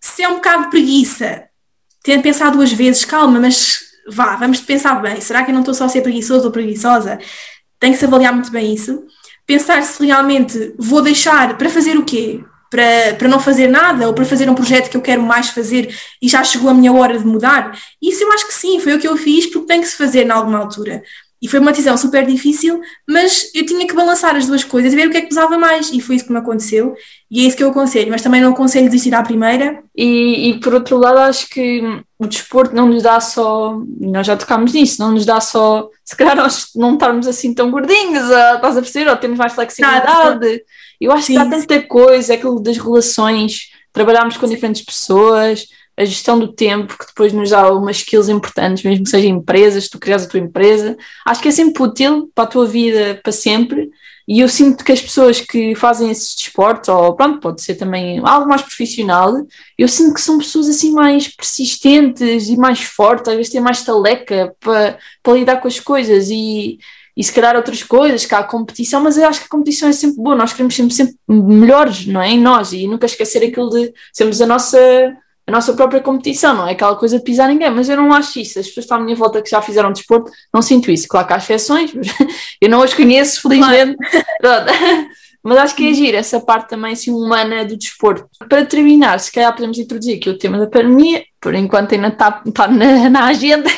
se 0.01 0.23
é 0.23 0.29
um 0.29 0.37
bocado 0.37 0.65
de 0.65 0.71
preguiça, 0.71 1.45
tendo 2.03 2.23
pensado 2.23 2.57
duas 2.57 2.73
vezes, 2.73 3.05
calma, 3.05 3.39
mas 3.39 3.79
vá, 4.09 4.37
vamos 4.37 4.61
pensar 4.61 5.01
bem, 5.01 5.21
será 5.21 5.45
que 5.45 5.51
eu 5.51 5.55
não 5.55 5.61
estou 5.61 5.75
só 5.75 5.85
a 5.85 5.89
ser 5.89 6.01
preguiçoso 6.01 6.47
ou 6.47 6.51
preguiçosa? 6.51 7.19
Tem 7.81 7.93
que 7.93 7.99
se 7.99 8.05
avaliar 8.05 8.33
muito 8.33 8.53
bem 8.53 8.73
isso. 8.73 9.05
Pensar 9.47 9.83
se 9.83 10.07
realmente 10.07 10.75
vou 10.79 11.03
deixar 11.03 11.57
para 11.59 11.71
fazer 11.71 11.97
o 11.97 12.05
quê? 12.05 12.45
Para, 12.71 13.15
para 13.19 13.27
não 13.27 13.41
fazer 13.41 13.67
nada 13.67 14.07
ou 14.07 14.15
para 14.15 14.25
fazer 14.25 14.49
um 14.49 14.55
projeto 14.55 14.91
que 14.91 14.97
eu 14.97 15.01
quero 15.01 15.23
mais 15.23 15.49
fazer 15.49 15.93
e 16.23 16.29
já 16.29 16.45
chegou 16.45 16.71
a 16.71 16.75
minha 16.75 16.93
hora 16.93 17.19
de 17.19 17.27
mudar? 17.27 17.77
Isso 18.01 18.23
eu 18.23 18.31
acho 18.31 18.47
que 18.47 18.55
sim, 18.55 18.79
foi 18.79 18.95
o 18.95 19.01
que 19.01 19.09
eu 19.09 19.17
fiz 19.17 19.47
porque 19.47 19.67
tem 19.67 19.81
que 19.81 19.89
se 19.89 19.97
fazer 19.97 20.25
em 20.25 20.31
alguma 20.31 20.59
altura. 20.59 21.03
E 21.43 21.49
foi 21.49 21.59
uma 21.59 21.71
decisão 21.71 21.97
super 21.97 22.27
difícil, 22.27 22.81
mas 23.09 23.51
eu 23.55 23.65
tinha 23.65 23.87
que 23.87 23.95
balançar 23.95 24.37
as 24.37 24.47
duas 24.47 24.63
coisas 24.63 24.93
e 24.93 24.97
ver 24.97 25.09
o 25.09 25.11
que 25.11 25.17
é 25.17 25.21
que 25.23 25.29
pesava 25.29 25.57
mais. 25.57 25.91
E 25.91 26.01
foi 26.01 26.17
isso 26.17 26.27
que 26.27 26.33
me 26.33 26.39
aconteceu. 26.39 26.95
E 27.31 27.45
é 27.45 27.49
isso 27.49 27.57
que 27.57 27.65
eu 27.65 27.71
aconselho. 27.71 28.11
Mas 28.11 28.21
também 28.21 28.43
não 28.43 28.53
aconselho 28.53 28.87
desistir 28.87 29.15
à 29.15 29.23
primeira. 29.23 29.83
E, 29.97 30.51
e 30.51 30.61
por 30.61 30.75
outro 30.75 30.99
lado, 30.99 31.19
acho 31.19 31.49
que 31.49 31.83
o 32.19 32.27
desporto 32.27 32.75
não 32.75 32.89
nos 32.89 33.03
dá 33.03 33.19
só. 33.21 33.81
Nós 33.99 34.27
já 34.27 34.37
tocámos 34.37 34.75
nisso, 34.75 35.01
não 35.01 35.13
nos 35.13 35.25
dá 35.25 35.41
só. 35.41 35.89
Se 36.05 36.15
calhar 36.15 36.37
nós 36.37 36.69
não 36.77 36.95
estarmos 36.95 37.27
assim 37.27 37.55
tão 37.55 37.71
gordinhos, 37.71 38.25
estás 38.25 38.77
a 38.77 38.83
perceber? 38.83 39.11
Ou 39.11 39.17
temos 39.17 39.39
mais 39.39 39.55
flexibilidade. 39.55 40.63
Eu 41.01 41.11
acho 41.11 41.29
Sim. 41.29 41.35
que 41.35 41.39
há 41.39 41.49
tanta 41.49 41.81
coisa, 41.83 42.35
aquilo 42.35 42.61
das 42.61 42.77
relações, 42.77 43.71
trabalharmos 43.93 44.37
com 44.37 44.47
diferentes 44.47 44.83
pessoas 44.83 45.67
a 45.97 46.05
gestão 46.05 46.39
do 46.39 46.49
tempo, 46.53 46.97
que 46.99 47.07
depois 47.07 47.33
nos 47.33 47.51
dá 47.51 47.71
umas 47.73 47.97
skills 47.99 48.29
importantes, 48.29 48.83
mesmo 48.83 49.05
que 49.05 49.11
seja 49.11 49.29
empresas, 49.29 49.89
tu 49.89 49.99
crias 49.99 50.25
a 50.25 50.29
tua 50.29 50.41
empresa. 50.41 50.97
Acho 51.27 51.43
que 51.43 51.49
é 51.49 51.51
sempre 51.51 51.83
útil 51.83 52.31
para 52.35 52.45
a 52.45 52.47
tua 52.47 52.67
vida, 52.67 53.21
para 53.23 53.33
sempre. 53.33 53.91
E 54.27 54.41
eu 54.41 54.49
sinto 54.49 54.85
que 54.85 54.93
as 54.93 55.01
pessoas 55.01 55.41
que 55.41 55.75
fazem 55.75 56.09
esses 56.11 56.37
desportos, 56.37 56.89
ou 56.89 57.17
pronto, 57.17 57.41
pode 57.41 57.61
ser 57.63 57.75
também 57.75 58.21
algo 58.25 58.49
mais 58.49 58.63
profissional, 58.63 59.35
eu 59.77 59.89
sinto 59.89 60.15
que 60.15 60.21
são 60.21 60.39
pessoas 60.39 60.69
assim 60.69 60.93
mais 60.93 61.27
persistentes 61.27 62.49
e 62.49 62.57
mais 62.57 62.81
fortes, 62.81 63.29
às 63.29 63.37
vezes 63.37 63.51
têm 63.51 63.61
mais 63.61 63.83
taleca 63.83 64.55
para, 64.61 64.99
para 65.21 65.33
lidar 65.35 65.61
com 65.61 65.67
as 65.67 65.81
coisas. 65.81 66.31
E, 66.31 66.79
e 67.17 67.25
se 67.25 67.33
calhar 67.33 67.57
outras 67.57 67.83
coisas, 67.83 68.25
que 68.25 68.35
há 68.35 68.43
competição, 68.45 69.01
mas 69.03 69.19
eu 69.19 69.27
acho 69.29 69.41
que 69.41 69.47
a 69.47 69.51
competição 69.51 69.89
é 69.89 69.93
sempre 69.93 70.23
boa, 70.23 70.37
nós 70.37 70.53
queremos 70.53 70.75
sempre, 70.75 70.95
sempre 70.95 71.17
melhores, 71.29 72.07
não 72.07 72.23
é? 72.23 72.31
Em 72.31 72.41
nós, 72.41 72.73
e 72.73 72.87
nunca 72.87 73.07
esquecer 73.07 73.43
aquilo 73.45 73.69
de 73.69 73.93
sermos 74.13 74.41
a 74.41 74.47
nossa, 74.47 74.79
a 75.51 75.53
nossa 75.53 75.75
própria 75.75 76.01
competição, 76.01 76.55
não 76.55 76.69
é 76.69 76.73
aquela 76.73 76.95
coisa 76.95 77.19
de 77.19 77.25
pisar 77.25 77.49
ninguém, 77.49 77.69
mas 77.71 77.89
eu 77.89 77.97
não 77.97 78.13
acho 78.13 78.39
isso, 78.39 78.61
as 78.61 78.67
pessoas 78.69 78.75
que 78.75 78.81
estão 78.81 78.99
à 78.99 79.01
minha 79.01 79.17
volta 79.17 79.43
que 79.43 79.51
já 79.51 79.61
fizeram 79.61 79.93
desporto, 79.93 80.31
não 80.55 80.63
sinto 80.63 80.93
isso, 80.93 81.09
claro 81.09 81.27
que 81.27 81.33
há 81.33 81.39
exceções, 81.39 81.93
mas 81.93 82.07
eu 82.63 82.71
não 82.71 82.81
as 82.81 82.95
conheço, 82.95 83.43
felizmente, 83.43 83.97
claro. 84.41 84.67
mas 85.43 85.59
acho 85.59 85.75
que 85.75 85.91
é 85.91 85.93
giro 85.93 86.17
essa 86.17 86.39
parte 86.39 86.69
também 86.69 86.93
assim, 86.93 87.11
humana 87.11 87.65
do 87.65 87.77
desporto. 87.77 88.29
Para 88.49 88.65
terminar, 88.65 89.19
se 89.19 89.33
calhar 89.33 89.53
podemos 89.53 89.79
introduzir 89.79 90.19
aqui 90.19 90.31
o 90.31 90.39
tema 90.39 90.57
da 90.57 90.69
pandemia, 90.69 91.25
por 91.41 91.53
enquanto 91.55 91.95
ainda 91.95 92.09
está, 92.09 92.43
está 92.47 92.69
na, 92.69 93.11
na 93.11 93.25
agenda, 93.25 93.69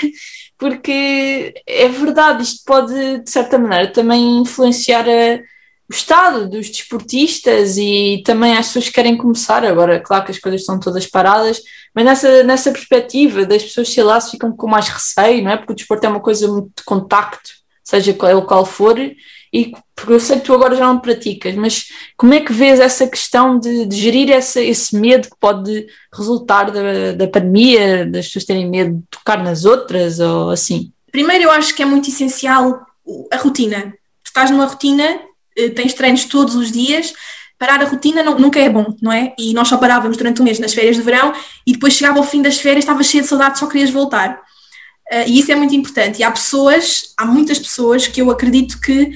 porque 0.58 1.54
é 1.66 1.88
verdade, 1.88 2.42
isto 2.42 2.64
pode, 2.66 3.18
de 3.20 3.30
certa 3.30 3.58
maneira, 3.58 3.90
também 3.90 4.40
influenciar 4.40 5.06
a, 5.08 5.40
o 5.90 5.94
estado 5.94 6.48
dos 6.48 6.68
desportistas 6.68 7.76
e 7.76 8.22
também 8.24 8.56
as 8.56 8.66
pessoas 8.68 8.86
que 8.86 8.92
querem 8.92 9.16
começar. 9.16 9.64
Agora, 9.64 10.00
claro 10.00 10.24
que 10.24 10.30
as 10.30 10.38
coisas 10.38 10.62
estão 10.62 10.80
todas 10.80 11.06
paradas, 11.06 11.60
mas 11.94 12.04
nessa, 12.04 12.42
nessa 12.42 12.72
perspectiva 12.72 13.44
das 13.44 13.62
pessoas, 13.62 13.88
sei 13.88 14.02
lá, 14.02 14.20
se 14.20 14.32
ficam 14.32 14.52
com 14.56 14.66
mais 14.66 14.88
receio, 14.88 15.44
não 15.44 15.50
é? 15.50 15.56
Porque 15.56 15.72
o 15.72 15.76
desporto 15.76 16.06
é 16.06 16.08
uma 16.08 16.20
coisa 16.20 16.48
muito 16.48 16.70
de 16.76 16.84
contacto, 16.84 17.50
seja 17.84 18.14
qual, 18.14 18.42
qual 18.46 18.64
for, 18.64 18.98
e 19.52 19.72
porque 19.94 20.14
eu 20.14 20.20
sei 20.20 20.38
que 20.38 20.46
tu 20.46 20.54
agora 20.54 20.74
já 20.74 20.86
não 20.86 20.98
praticas, 20.98 21.54
mas 21.54 21.88
como 22.16 22.32
é 22.32 22.40
que 22.40 22.52
vês 22.52 22.80
essa 22.80 23.06
questão 23.06 23.58
de, 23.58 23.84
de 23.84 23.96
gerir 23.96 24.30
essa, 24.30 24.60
esse 24.60 24.96
medo 24.96 25.28
que 25.28 25.36
pode 25.38 25.86
resultar 26.12 26.70
da, 26.70 27.12
da 27.12 27.28
pandemia, 27.28 28.06
das 28.06 28.26
pessoas 28.26 28.46
terem 28.46 28.68
medo 28.68 28.96
de 28.96 29.02
tocar 29.10 29.42
nas 29.44 29.66
outras 29.66 30.18
ou 30.18 30.50
assim? 30.50 30.90
Primeiro, 31.10 31.44
eu 31.44 31.50
acho 31.50 31.74
que 31.74 31.82
é 31.82 31.86
muito 31.86 32.08
essencial 32.08 32.80
a 33.30 33.36
rotina. 33.36 33.92
Tu 34.24 34.28
estás 34.28 34.50
numa 34.50 34.64
rotina, 34.64 35.20
tens 35.74 35.94
treinos 35.94 36.24
todos 36.24 36.54
os 36.54 36.70
dias, 36.72 37.12
parar 37.58 37.80
a 37.80 37.84
rotina 37.84 38.22
não, 38.22 38.38
nunca 38.38 38.58
é 38.58 38.68
bom, 38.68 38.94
não 39.00 39.12
é? 39.12 39.34
E 39.38 39.54
nós 39.54 39.68
só 39.68 39.76
parávamos 39.76 40.16
durante 40.16 40.40
um 40.42 40.44
mês 40.44 40.58
nas 40.58 40.74
férias 40.74 40.96
de 40.96 41.02
verão 41.02 41.32
e 41.66 41.72
depois 41.72 41.92
chegava 41.92 42.18
ao 42.18 42.24
fim 42.24 42.42
das 42.42 42.58
férias, 42.58 42.84
estavas 42.84 43.06
cheio 43.06 43.22
de 43.22 43.28
saudades, 43.28 43.60
só 43.60 43.66
querias 43.66 43.90
voltar. 43.90 44.40
Uh, 45.12 45.28
e 45.28 45.38
isso 45.38 45.52
é 45.52 45.54
muito 45.54 45.74
importante. 45.74 46.20
E 46.20 46.24
há 46.24 46.30
pessoas, 46.30 47.14
há 47.16 47.24
muitas 47.24 47.58
pessoas 47.58 48.08
que 48.08 48.20
eu 48.20 48.30
acredito 48.30 48.80
que 48.80 49.12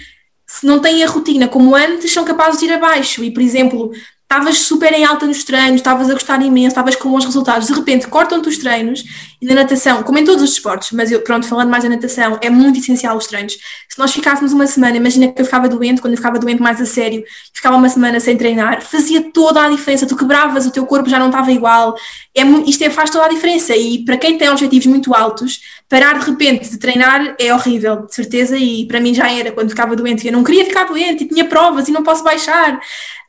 se 0.47 0.65
não 0.65 0.79
têm 0.79 1.03
a 1.03 1.09
rotina 1.09 1.49
como 1.49 1.75
antes, 1.75 2.13
são 2.13 2.25
capazes 2.25 2.61
de 2.61 2.67
ir 2.67 2.73
abaixo. 2.73 3.25
E, 3.25 3.33
por 3.33 3.43
exemplo, 3.43 3.91
estavas 4.23 4.59
super 4.59 4.93
em 4.93 5.05
alta 5.05 5.27
nos 5.27 5.43
treinos, 5.43 5.77
estavas 5.77 6.09
a 6.09 6.13
gostar 6.13 6.41
imenso, 6.43 6.69
estavas 6.69 6.97
com 6.97 7.11
bons 7.11 7.25
resultados, 7.25 7.67
de 7.67 7.73
repente 7.73 8.07
cortam-te 8.09 8.49
os 8.49 8.59
treinos 8.59 9.05
na 9.47 9.55
natação, 9.55 10.03
como 10.03 10.19
em 10.19 10.25
todos 10.25 10.43
os 10.43 10.51
esportes, 10.51 10.91
mas 10.93 11.13
eu, 11.13 11.21
pronto, 11.21 11.47
falando 11.47 11.71
mais 11.71 11.85
da 11.85 11.91
natação, 11.91 12.39
é 12.43 12.51
muito 12.51 12.79
essencial 12.79 13.17
os 13.17 13.27
treinos. 13.27 13.55
Se 13.89 13.99
nós 13.99 14.13
ficássemos 14.13 14.53
uma 14.53 14.67
semana, 14.67 14.97
imagina 14.97 15.29
que 15.29 15.41
eu 15.41 15.45
ficava 15.45 15.69
doente, 15.69 16.01
quando 16.01 16.15
eu 16.15 16.17
ficava 16.17 16.39
doente 16.39 16.61
mais 16.61 16.81
a 16.81 16.87
sério, 16.87 17.23
ficava 17.55 17.77
uma 17.77 17.89
semana 17.89 18.19
sem 18.19 18.37
treinar, 18.37 18.83
fazia 18.83 19.31
toda 19.33 19.65
a 19.65 19.69
diferença, 19.69 20.07
tu 20.07 20.17
quebravas, 20.17 20.67
o 20.67 20.71
teu 20.71 20.85
corpo 20.85 21.09
já 21.09 21.19
não 21.19 21.27
estava 21.27 21.53
igual, 21.53 21.97
é, 22.37 22.43
isto 22.67 22.83
é, 22.83 22.91
faz 22.91 23.09
toda 23.09 23.27
a 23.27 23.29
diferença 23.29 23.75
e 23.77 24.05
para 24.05 24.17
quem 24.17 24.37
tem 24.37 24.51
objetivos 24.51 24.87
muito 24.87 25.15
altos, 25.15 25.61
parar 25.89 26.19
de 26.19 26.27
repente 26.27 26.69
de 26.69 26.79
treinar 26.79 27.37
é 27.39 27.55
horrível, 27.55 28.05
de 28.07 28.15
certeza, 28.15 28.59
e 28.59 28.85
para 28.87 29.01
mim 29.01 29.15
já 29.15 29.31
era, 29.31 29.53
quando 29.53 29.71
ficava 29.71 29.95
doente, 29.95 30.27
eu 30.27 30.33
não 30.33 30.43
queria 30.43 30.65
ficar 30.65 30.85
doente, 30.85 31.25
e 31.25 31.29
tinha 31.29 31.45
provas 31.45 31.89
e 31.89 31.93
não 31.93 32.03
posso 32.03 32.25
baixar, 32.25 32.81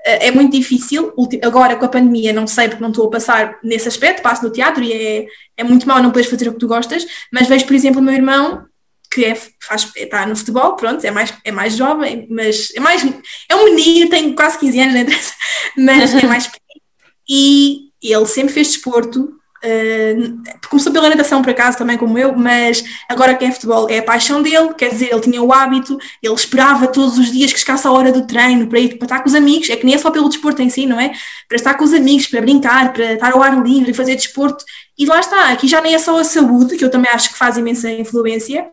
é 0.08 0.32
muito 0.32 0.56
difícil. 0.56 1.14
Agora 1.44 1.76
com 1.76 1.86
a 1.86 1.90
pandemia, 1.90 2.32
não 2.32 2.48
sei 2.48 2.70
porque 2.70 2.82
não 2.82 2.90
estou 2.90 3.08
a 3.08 3.12
passar 3.12 3.58
nesse 3.62 3.88
aspecto, 3.88 4.22
passo 4.22 4.44
no 4.44 4.50
teatro 4.50 4.82
e 4.84 4.94
é, 4.94 5.26
é 5.58 5.64
muito 5.64 5.88
mal 5.88 6.02
não 6.08 6.12
poderes 6.12 6.32
fazer 6.32 6.50
o 6.50 6.54
que 6.54 6.60
tu 6.60 6.68
gostas, 6.68 7.06
mas 7.32 7.48
vejo, 7.48 7.66
por 7.66 7.76
exemplo, 7.76 8.02
o 8.02 8.04
meu 8.04 8.14
irmão 8.14 8.66
que 9.10 9.26
é, 9.26 9.36
faz, 9.62 9.90
está 9.96 10.26
no 10.26 10.36
futebol, 10.36 10.76
pronto, 10.76 11.04
é 11.04 11.12
mais, 11.12 11.34
é 11.44 11.52
mais 11.52 11.76
jovem, 11.76 12.28
mas 12.30 12.70
é 12.76 12.80
mais 12.80 13.04
é 13.50 13.56
um 13.56 13.66
menino, 13.66 14.10
tem 14.10 14.34
quase 14.34 14.60
15 14.60 14.80
anos, 14.80 15.34
mas 15.78 16.14
é 16.14 16.26
mais 16.26 16.46
pequeno 16.46 16.82
e 17.30 17.92
ele 18.02 18.26
sempre 18.26 18.54
fez 18.54 18.68
desporto 18.68 19.38
Uh, 19.58 20.40
começou 20.70 20.94
pela 20.94 21.10
natação 21.10 21.42
por 21.42 21.50
acaso 21.50 21.80
também 21.80 21.98
como 21.98 22.18
eu, 22.18 22.36
mas 22.36 22.84
agora 23.10 23.34
que 23.36 23.44
é 23.44 23.52
futebol 23.52 23.90
é 23.90 23.98
a 23.98 24.04
paixão 24.04 24.42
dele, 24.42 24.76
quer 24.76 24.92
dizer, 24.92 25.10
ele 25.12 25.20
tinha 25.20 25.42
o 25.42 25.52
hábito, 25.52 25.98
ele 26.22 26.34
esperava 26.36 26.86
todos 26.86 27.18
os 27.18 27.32
dias 27.32 27.52
que 27.52 27.60
chegasse 27.60 27.88
a 27.88 27.92
hora 27.92 28.12
do 28.12 28.28
treino 28.28 28.68
para 28.68 28.80
ir 28.80 28.98
para 28.98 29.06
estar 29.08 29.20
com 29.20 29.28
os 29.28 29.34
amigos, 29.34 29.68
é 29.72 29.76
que 29.76 29.84
nem 29.84 29.96
é 29.96 29.98
só 29.98 30.12
pelo 30.12 30.30
desporto 30.30 30.62
em 30.62 30.70
si, 30.70 30.86
não 30.86 31.00
é? 31.00 31.12
Para 31.48 31.56
estar 31.56 31.74
com 31.74 31.84
os 31.84 31.92
amigos, 31.92 32.28
para 32.28 32.40
brincar, 32.40 32.94
para 32.94 33.14
estar 33.14 33.34
ao 33.34 33.42
ar 33.42 33.64
livre, 33.64 33.96
fazer 33.96 34.16
desporto, 34.16 34.64
e 34.98 35.06
lá 35.06 35.20
está, 35.20 35.50
aqui 35.50 35.68
já 35.68 35.80
nem 35.82 35.94
é 35.94 36.00
só 36.00 36.20
a 36.20 36.24
saúde, 36.24 36.76
que 36.76 36.84
eu 36.84 36.90
também 36.90 37.12
acho 37.12 37.30
que 37.30 37.38
faz 37.38 37.58
imensa 37.58 37.90
influência, 37.92 38.68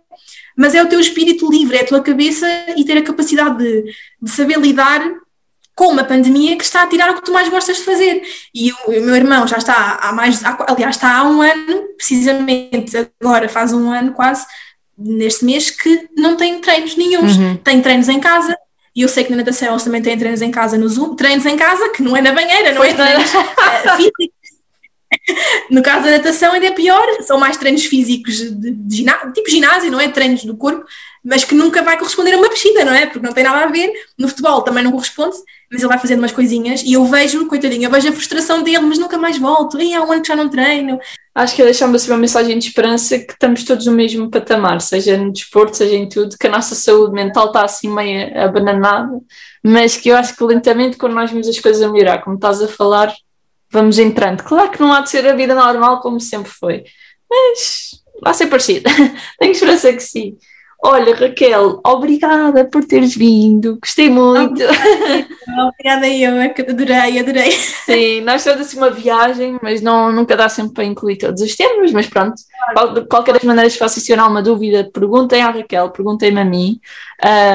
mas 0.57 0.75
é 0.75 0.83
o 0.83 0.89
teu 0.89 1.01
espírito 1.01 1.51
livre, 1.51 1.77
é 1.77 1.81
a 1.83 1.87
tua 1.87 2.01
cabeça 2.01 2.47
e 2.77 2.85
ter 2.85 2.97
a 2.97 3.03
capacidade 3.03 3.59
de, 3.59 3.93
de 4.23 4.31
saber 4.31 4.59
lidar 4.59 5.03
com 5.75 5.89
uma 5.89 6.05
pandemia 6.05 6.57
que 6.57 6.65
está 6.65 6.85
a 6.85 6.87
tirar 6.87 7.11
o 7.11 7.15
que 7.15 7.25
tu 7.25 7.33
mais 7.33 7.49
gostas 7.49 7.79
de 7.79 7.83
fazer. 7.83 8.23
E 8.55 8.71
o, 8.71 8.77
o 8.87 9.03
meu 9.03 9.17
irmão 9.17 9.47
já 9.47 9.57
está 9.57 9.99
há 10.01 10.13
mais, 10.13 10.41
aliás, 10.45 10.97
está 10.97 11.19
há 11.19 11.25
um 11.25 11.43
ano, 11.43 11.83
precisamente 11.97 13.09
agora 13.21 13.49
faz 13.49 13.73
um 13.73 13.91
ano 13.91 14.13
quase, 14.13 14.47
neste 14.97 15.45
mês, 15.45 15.71
que 15.71 16.09
não 16.17 16.37
tem 16.37 16.61
treinos 16.61 16.97
nenhums. 16.97 17.37
Uhum. 17.37 17.57
Tem 17.57 17.83
treinos 17.83 18.09
em 18.09 18.21
casa, 18.21 18.57
e 18.95 19.03
eu 19.03 19.09
sei 19.09 19.25
que 19.25 19.31
na 19.31 19.39
natação 19.39 19.71
eles 19.71 19.83
também 19.83 20.01
têm 20.01 20.17
treinos 20.17 20.41
em 20.41 20.53
casa 20.53 20.79
no 20.79 20.89
Zoom, 20.89 21.17
treinos 21.17 21.45
em 21.45 21.57
casa, 21.57 21.89
que 21.89 22.03
não 22.03 22.17
é 22.17 22.23
na 22.23 22.33
banheira, 22.33 22.73
não 22.73 22.85
é 22.85 22.95
treinos 22.95 23.35
uh, 23.35 23.97
físicos. 23.97 24.44
No 25.71 25.83
caso 25.83 26.05
da 26.05 26.11
natação 26.13 26.53
ainda 26.53 26.67
é 26.67 26.71
pior, 26.71 27.07
são 27.23 27.39
mais 27.39 27.57
treinos 27.57 27.87
físicos 27.87 28.37
de, 28.37 28.71
de 28.71 28.97
ginásio, 28.97 29.33
tipo 29.33 29.51
ginásio, 29.51 29.91
não 29.91 30.01
é? 30.01 30.09
Treinos 30.09 30.45
do 30.45 30.57
corpo, 30.57 30.85
mas 31.25 31.43
que 31.43 31.55
nunca 31.55 31.83
vai 31.83 31.97
corresponder 31.97 32.35
a 32.35 32.37
uma 32.37 32.51
piscina, 32.51 32.85
não 32.85 32.93
é? 32.93 33.07
Porque 33.07 33.27
não 33.27 33.33
tem 33.33 33.45
nada 33.45 33.65
a 33.65 33.67
ver. 33.67 33.91
No 34.19 34.29
futebol 34.29 34.61
também 34.63 34.85
não 34.85 34.93
corresponde, 34.93 35.37
mas 35.71 35.81
ele 35.81 35.89
vai 35.89 35.99
fazendo 35.99 36.19
umas 36.19 36.33
coisinhas 36.33 36.83
e 36.83 36.93
eu 36.93 37.05
vejo, 37.07 37.47
coitadinho, 37.47 37.85
eu 37.85 37.91
vejo 37.91 38.09
a 38.09 38.13
frustração 38.13 38.63
dele, 38.63 38.81
mas 38.81 38.99
nunca 38.99 39.17
mais 39.17 39.39
volto. 39.39 39.81
E 39.81 39.95
há 39.95 40.03
um 40.03 40.13
ano 40.13 40.21
que 40.21 40.29
já 40.29 40.37
não 40.37 40.51
treino. 40.51 40.99
Acho 41.35 41.57
que 41.57 41.65
deixar-me 41.65 41.97
assim 41.97 42.11
uma 42.11 42.19
mensagem 42.19 42.59
de 42.59 42.69
esperança 42.69 43.19
que 43.19 43.33
estamos 43.33 43.65
todos 43.65 43.87
no 43.87 43.93
mesmo 43.93 44.31
patamar, 44.31 44.81
seja 44.81 45.17
no 45.17 45.33
desporto, 45.33 45.77
seja 45.77 45.95
em 45.97 46.09
tudo, 46.09 46.37
que 46.39 46.47
a 46.47 46.51
nossa 46.51 46.75
saúde 46.75 47.13
mental 47.13 47.47
está 47.47 47.65
assim 47.65 47.89
meio 47.89 48.39
abananada, 48.39 49.19
mas 49.63 49.97
que 49.97 50.11
eu 50.11 50.17
acho 50.17 50.37
que 50.37 50.45
lentamente, 50.45 50.97
quando 50.97 51.15
nós 51.15 51.31
vemos 51.31 51.49
as 51.49 51.59
coisas 51.59 51.83
a 51.83 51.91
melhorar, 51.91 52.23
como 52.23 52.37
estás 52.37 52.63
a 52.63 52.69
falar, 52.69 53.13
vamos 53.75 53.99
entrando. 53.99 54.43
Claro 54.43 54.71
que 54.71 54.81
não 54.81 54.93
há 54.93 55.01
de 55.01 55.11
ser 55.11 55.27
a 55.27 55.35
vida 55.35 55.55
normal 55.55 56.01
como 56.01 56.21
sempre 56.21 56.51
foi, 56.51 56.85
mas 57.29 58.01
vai 58.23 58.33
ser 58.33 58.47
parecido. 58.47 58.89
Tenho 59.39 59.53
esperança 59.53 59.93
que 59.93 60.01
sim. 60.01 60.39
Olha, 60.87 61.15
Raquel, 61.15 61.81
obrigada 61.83 62.67
por 62.67 62.85
teres 62.85 63.17
vindo, 63.17 63.79
gostei 63.81 64.11
muito. 64.11 64.63
Obrigada 65.67 66.07
eu, 66.07 66.37
é 66.37 66.55
adorei, 66.59 67.19
adorei. 67.19 67.51
Sim, 67.53 68.21
nós 68.21 68.45
temos 68.45 68.61
assim 68.61 68.77
uma 68.77 68.91
viagem, 68.91 69.59
mas 69.63 69.81
não, 69.81 70.13
nunca 70.13 70.37
dá 70.37 70.47
sempre 70.47 70.75
para 70.75 70.85
incluir 70.85 71.17
todos 71.17 71.41
os 71.41 71.57
temas, 71.57 71.91
mas 71.91 72.07
pronto, 72.07 72.35
de 72.95 73.07
qualquer 73.07 73.33
das 73.33 73.45
maneiras, 73.45 73.73
se 73.73 73.79
vocês 73.79 74.05
tiverem 74.05 74.25
alguma 74.25 74.43
dúvida, 74.43 74.91
perguntem 74.93 75.41
à 75.41 75.51
Raquel, 75.51 75.89
perguntem-me 75.89 76.41
a 76.43 76.45
mim, 76.45 76.79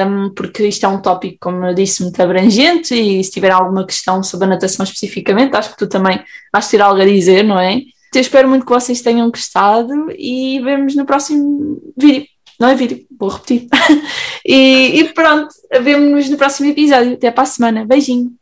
um, 0.08 0.30
porque 0.34 0.66
isto 0.66 0.84
é 0.84 0.88
um 0.88 1.00
tópico, 1.00 1.36
como 1.40 1.66
eu 1.66 1.72
disse, 1.72 2.02
muito 2.02 2.20
abrangente 2.20 2.96
e 2.96 3.22
se 3.22 3.30
tiver 3.30 3.52
alguma 3.52 3.86
questão 3.86 4.24
sobre 4.24 4.46
a 4.46 4.50
natação 4.50 4.82
especificamente, 4.82 5.54
acho 5.54 5.70
que 5.70 5.78
tu 5.78 5.86
também 5.86 6.20
vais 6.52 6.68
ter 6.68 6.82
algo 6.82 7.00
a 7.00 7.04
dizer, 7.04 7.44
não 7.44 7.60
é? 7.60 7.80
Eu 8.12 8.20
espero 8.20 8.48
muito 8.48 8.66
que 8.66 8.72
vocês 8.72 9.00
tenham 9.02 9.30
gostado 9.30 10.10
e 10.18 10.60
vemos 10.64 10.96
no 10.96 11.06
próximo 11.06 11.80
vídeo 11.96 12.26
não 12.60 12.68
é 12.68 12.74
vídeo, 12.74 13.06
vou 13.18 13.30
repetir. 13.30 13.66
e, 14.44 15.00
e 15.00 15.04
pronto, 15.14 15.48
vemo-nos 15.80 16.28
no 16.28 16.36
próximo 16.36 16.68
episódio. 16.68 17.14
Até 17.14 17.30
para 17.30 17.44
a 17.44 17.46
semana. 17.46 17.86
Beijinho. 17.86 18.32